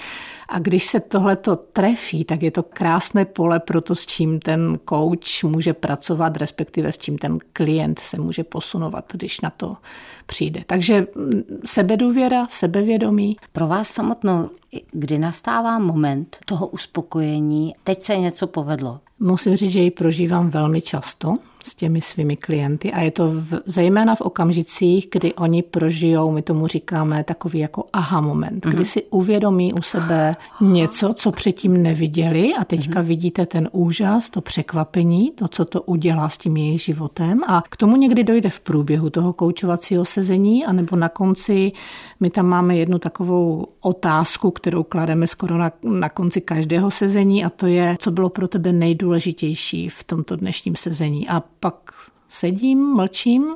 A 0.49 0.59
když 0.59 0.85
se 0.85 0.99
tohleto 0.99 1.55
trefí, 1.55 2.25
tak 2.25 2.41
je 2.41 2.51
to 2.51 2.63
krásné 2.63 3.25
pole 3.25 3.59
pro 3.59 3.81
to, 3.81 3.95
s 3.95 4.05
čím 4.05 4.39
ten 4.39 4.79
coach 4.89 5.43
může 5.43 5.73
pracovat, 5.73 6.37
respektive 6.37 6.91
s 6.91 6.97
čím 6.97 7.17
ten 7.17 7.39
klient 7.53 7.99
se 7.99 8.17
může 8.17 8.43
posunovat, 8.43 9.05
když 9.11 9.41
na 9.41 9.49
to 9.49 9.77
přijde. 10.25 10.63
Takže 10.67 11.07
mm, 11.15 11.43
sebedůvěra, 11.65 12.47
sebevědomí. 12.49 13.37
Pro 13.51 13.67
vás 13.67 13.89
samotnou, 13.89 14.49
kdy 14.91 15.19
nastává 15.19 15.79
moment 15.79 16.37
toho 16.45 16.67
uspokojení, 16.67 17.75
teď 17.83 18.01
se 18.01 18.17
něco 18.17 18.47
povedlo, 18.47 18.99
Musím 19.19 19.55
říct, 19.55 19.71
že 19.71 19.79
ji 19.79 19.91
prožívám 19.91 20.49
velmi 20.49 20.81
často. 20.81 21.35
S 21.63 21.75
těmi 21.75 22.01
svými 22.01 22.37
klienty 22.37 22.91
a 22.91 23.01
je 23.01 23.11
to 23.11 23.29
v, 23.29 23.61
zejména 23.65 24.15
v 24.15 24.21
okamžicích, 24.21 25.07
kdy 25.11 25.33
oni 25.33 25.63
prožijou, 25.63 26.31
my 26.31 26.41
tomu 26.41 26.67
říkáme 26.67 27.23
takový 27.23 27.59
jako 27.59 27.85
aha 27.93 28.21
moment, 28.21 28.65
mm-hmm. 28.65 28.73
kdy 28.73 28.85
si 28.85 29.03
uvědomí 29.03 29.73
u 29.73 29.81
sebe 29.81 30.35
něco, 30.61 31.13
co 31.13 31.31
předtím 31.31 31.83
neviděli 31.83 32.53
a 32.59 32.63
teďka 32.63 32.99
mm-hmm. 32.99 33.05
vidíte 33.05 33.45
ten 33.45 33.69
úžas, 33.71 34.29
to 34.29 34.41
překvapení, 34.41 35.31
to, 35.31 35.47
co 35.47 35.65
to 35.65 35.81
udělá 35.81 36.29
s 36.29 36.37
tím 36.37 36.57
jejich 36.57 36.81
životem 36.81 37.41
a 37.47 37.63
k 37.69 37.77
tomu 37.77 37.97
někdy 37.97 38.23
dojde 38.23 38.49
v 38.49 38.59
průběhu 38.59 39.09
toho 39.09 39.33
koučovacího 39.33 40.05
sezení 40.05 40.65
anebo 40.65 40.95
na 40.95 41.09
konci, 41.09 41.71
my 42.19 42.29
tam 42.29 42.45
máme 42.45 42.77
jednu 42.77 42.99
takovou 42.99 43.67
otázku, 43.81 44.51
kterou 44.51 44.83
klademe 44.83 45.27
skoro 45.27 45.57
na, 45.57 45.71
na 45.83 46.09
konci 46.09 46.41
každého 46.41 46.91
sezení 46.91 47.45
a 47.45 47.49
to 47.49 47.67
je, 47.67 47.95
co 47.99 48.11
bylo 48.11 48.29
pro 48.29 48.47
tebe 48.47 48.73
nejdůležitější 48.73 49.89
v 49.89 50.03
tomto 50.03 50.35
dnešním 50.35 50.75
sezení. 50.75 51.29
A 51.29 51.43
pak 51.63 51.93
sedím, 52.29 52.95
mlčím 52.95 53.55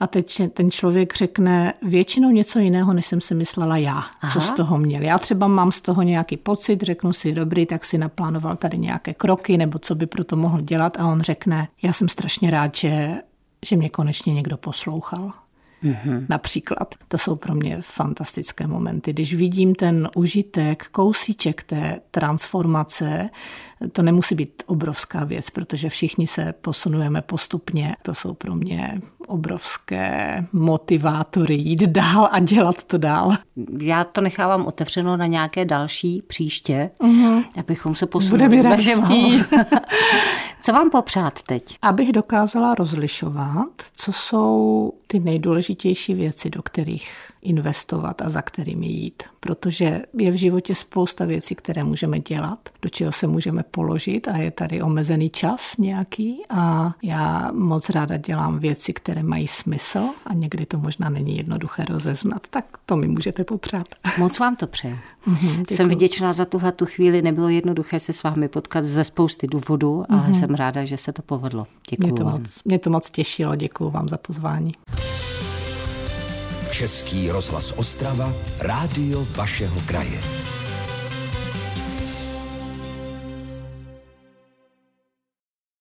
a 0.00 0.06
teď 0.06 0.42
ten 0.52 0.70
člověk 0.70 1.16
řekne 1.16 1.74
většinou 1.82 2.30
něco 2.30 2.58
jiného, 2.58 2.92
než 2.92 3.06
jsem 3.06 3.20
si 3.20 3.34
myslela 3.34 3.76
já, 3.76 4.02
Aha. 4.20 4.32
co 4.32 4.40
z 4.40 4.50
toho 4.50 4.78
měl. 4.78 5.02
Já 5.02 5.18
třeba 5.18 5.46
mám 5.46 5.72
z 5.72 5.80
toho 5.80 6.02
nějaký 6.02 6.36
pocit, 6.36 6.82
řeknu 6.82 7.12
si, 7.12 7.32
dobrý, 7.32 7.66
tak 7.66 7.84
si 7.84 7.98
naplánoval 7.98 8.56
tady 8.56 8.78
nějaké 8.78 9.14
kroky, 9.14 9.56
nebo 9.56 9.78
co 9.78 9.94
by 9.94 10.06
pro 10.06 10.24
to 10.24 10.36
mohl 10.36 10.60
dělat 10.60 10.96
a 11.00 11.06
on 11.06 11.20
řekne, 11.20 11.68
já 11.82 11.92
jsem 11.92 12.08
strašně 12.08 12.50
rád, 12.50 12.74
že, 12.74 13.22
že 13.66 13.76
mě 13.76 13.88
konečně 13.88 14.34
někdo 14.34 14.56
poslouchal. 14.56 15.32
Mm-hmm. 15.84 16.26
Například. 16.28 16.94
To 17.08 17.18
jsou 17.18 17.36
pro 17.36 17.54
mě 17.54 17.78
fantastické 17.80 18.66
momenty. 18.66 19.12
Když 19.12 19.34
vidím 19.34 19.74
ten 19.74 20.08
užitek, 20.14 20.86
kousíček 20.90 21.62
té 21.62 22.00
transformace, 22.10 23.30
to 23.92 24.02
nemusí 24.02 24.34
být 24.34 24.62
obrovská 24.66 25.24
věc, 25.24 25.50
protože 25.50 25.88
všichni 25.88 26.26
se 26.26 26.54
posunujeme 26.60 27.22
postupně. 27.22 27.96
To 28.02 28.14
jsou 28.14 28.34
pro 28.34 28.54
mě 28.54 29.00
obrovské 29.26 30.44
motivátory 30.52 31.54
jít 31.54 31.82
dál 31.82 32.28
a 32.32 32.38
dělat 32.38 32.84
to 32.84 32.98
dál. 32.98 33.32
Já 33.78 34.04
to 34.04 34.20
nechávám 34.20 34.66
otevřeno 34.66 35.16
na 35.16 35.26
nějaké 35.26 35.64
další 35.64 36.22
příště, 36.26 36.90
uh-huh. 37.00 37.44
abychom 37.58 37.94
se 37.94 38.06
posunuli. 38.06 38.48
Bude 38.48 38.48
mi 38.48 38.62
Co 40.64 40.72
vám 40.72 40.90
popřát 40.90 41.42
teď? 41.42 41.78
Abych 41.82 42.12
dokázala 42.12 42.74
rozlišovat, 42.74 43.68
co 43.94 44.12
jsou 44.12 44.92
ty 45.06 45.20
nejdůležitější 45.20 46.14
věci, 46.14 46.50
do 46.50 46.62
kterých 46.62 47.12
investovat 47.42 48.22
a 48.22 48.28
za 48.28 48.42
kterými 48.42 48.86
jít. 48.86 49.22
Protože 49.40 50.02
je 50.18 50.30
v 50.30 50.34
životě 50.34 50.74
spousta 50.74 51.24
věcí, 51.24 51.54
které 51.54 51.84
můžeme 51.84 52.20
dělat, 52.20 52.58
do 52.82 52.88
čeho 52.88 53.12
se 53.12 53.26
můžeme 53.26 53.62
položit 53.62 54.28
a 54.28 54.36
je 54.36 54.50
tady 54.50 54.82
omezený 54.82 55.30
čas 55.30 55.76
nějaký 55.76 56.42
a 56.50 56.94
já 57.02 57.50
moc 57.52 57.90
ráda 57.90 58.16
dělám 58.16 58.58
věci, 58.58 58.92
které 58.92 59.22
mají 59.22 59.48
smysl 59.48 60.08
a 60.26 60.34
někdy 60.34 60.66
to 60.66 60.78
možná 60.78 61.08
není 61.08 61.36
jednoduché 61.36 61.84
rozeznat, 61.84 62.42
tak 62.50 62.64
to 62.86 62.96
mi 62.96 63.08
můžete 63.08 63.44
popřát. 63.44 63.86
Moc 64.18 64.38
vám 64.38 64.56
to 64.56 64.66
přeju. 64.66 64.98
Mm-hmm, 65.28 65.64
jsem 65.74 65.88
vděčná 65.88 66.32
za 66.32 66.44
tuhle 66.44 66.72
tu 66.72 66.86
chvíli, 66.86 67.22
nebylo 67.22 67.48
jednoduché 67.48 68.00
se 68.00 68.12
s 68.12 68.22
vámi 68.22 68.48
potkat 68.48 68.84
ze 68.84 69.04
spousty 69.04 69.46
důvodů, 69.46 70.04
ale 70.08 70.28
mm-hmm. 70.28 70.51
Jsem 70.52 70.64
ráda, 70.64 70.84
že 70.84 70.96
se 70.96 71.12
to 71.12 71.22
povedlo. 71.22 71.66
Děkuji 71.90 72.06
mě 72.06 72.12
to 72.12 72.24
vám. 72.24 72.40
Moc, 72.40 72.60
mě 72.64 72.78
to 72.78 72.90
moc 72.90 73.10
těšilo, 73.10 73.56
děkuji 73.56 73.90
vám 73.90 74.08
za 74.08 74.16
pozvání. 74.16 74.72
Český 76.70 77.30
rozhlas 77.30 77.74
Ostrava, 77.76 78.32
rádio 78.60 79.26
vašeho 79.36 79.80
kraje. 79.86 80.41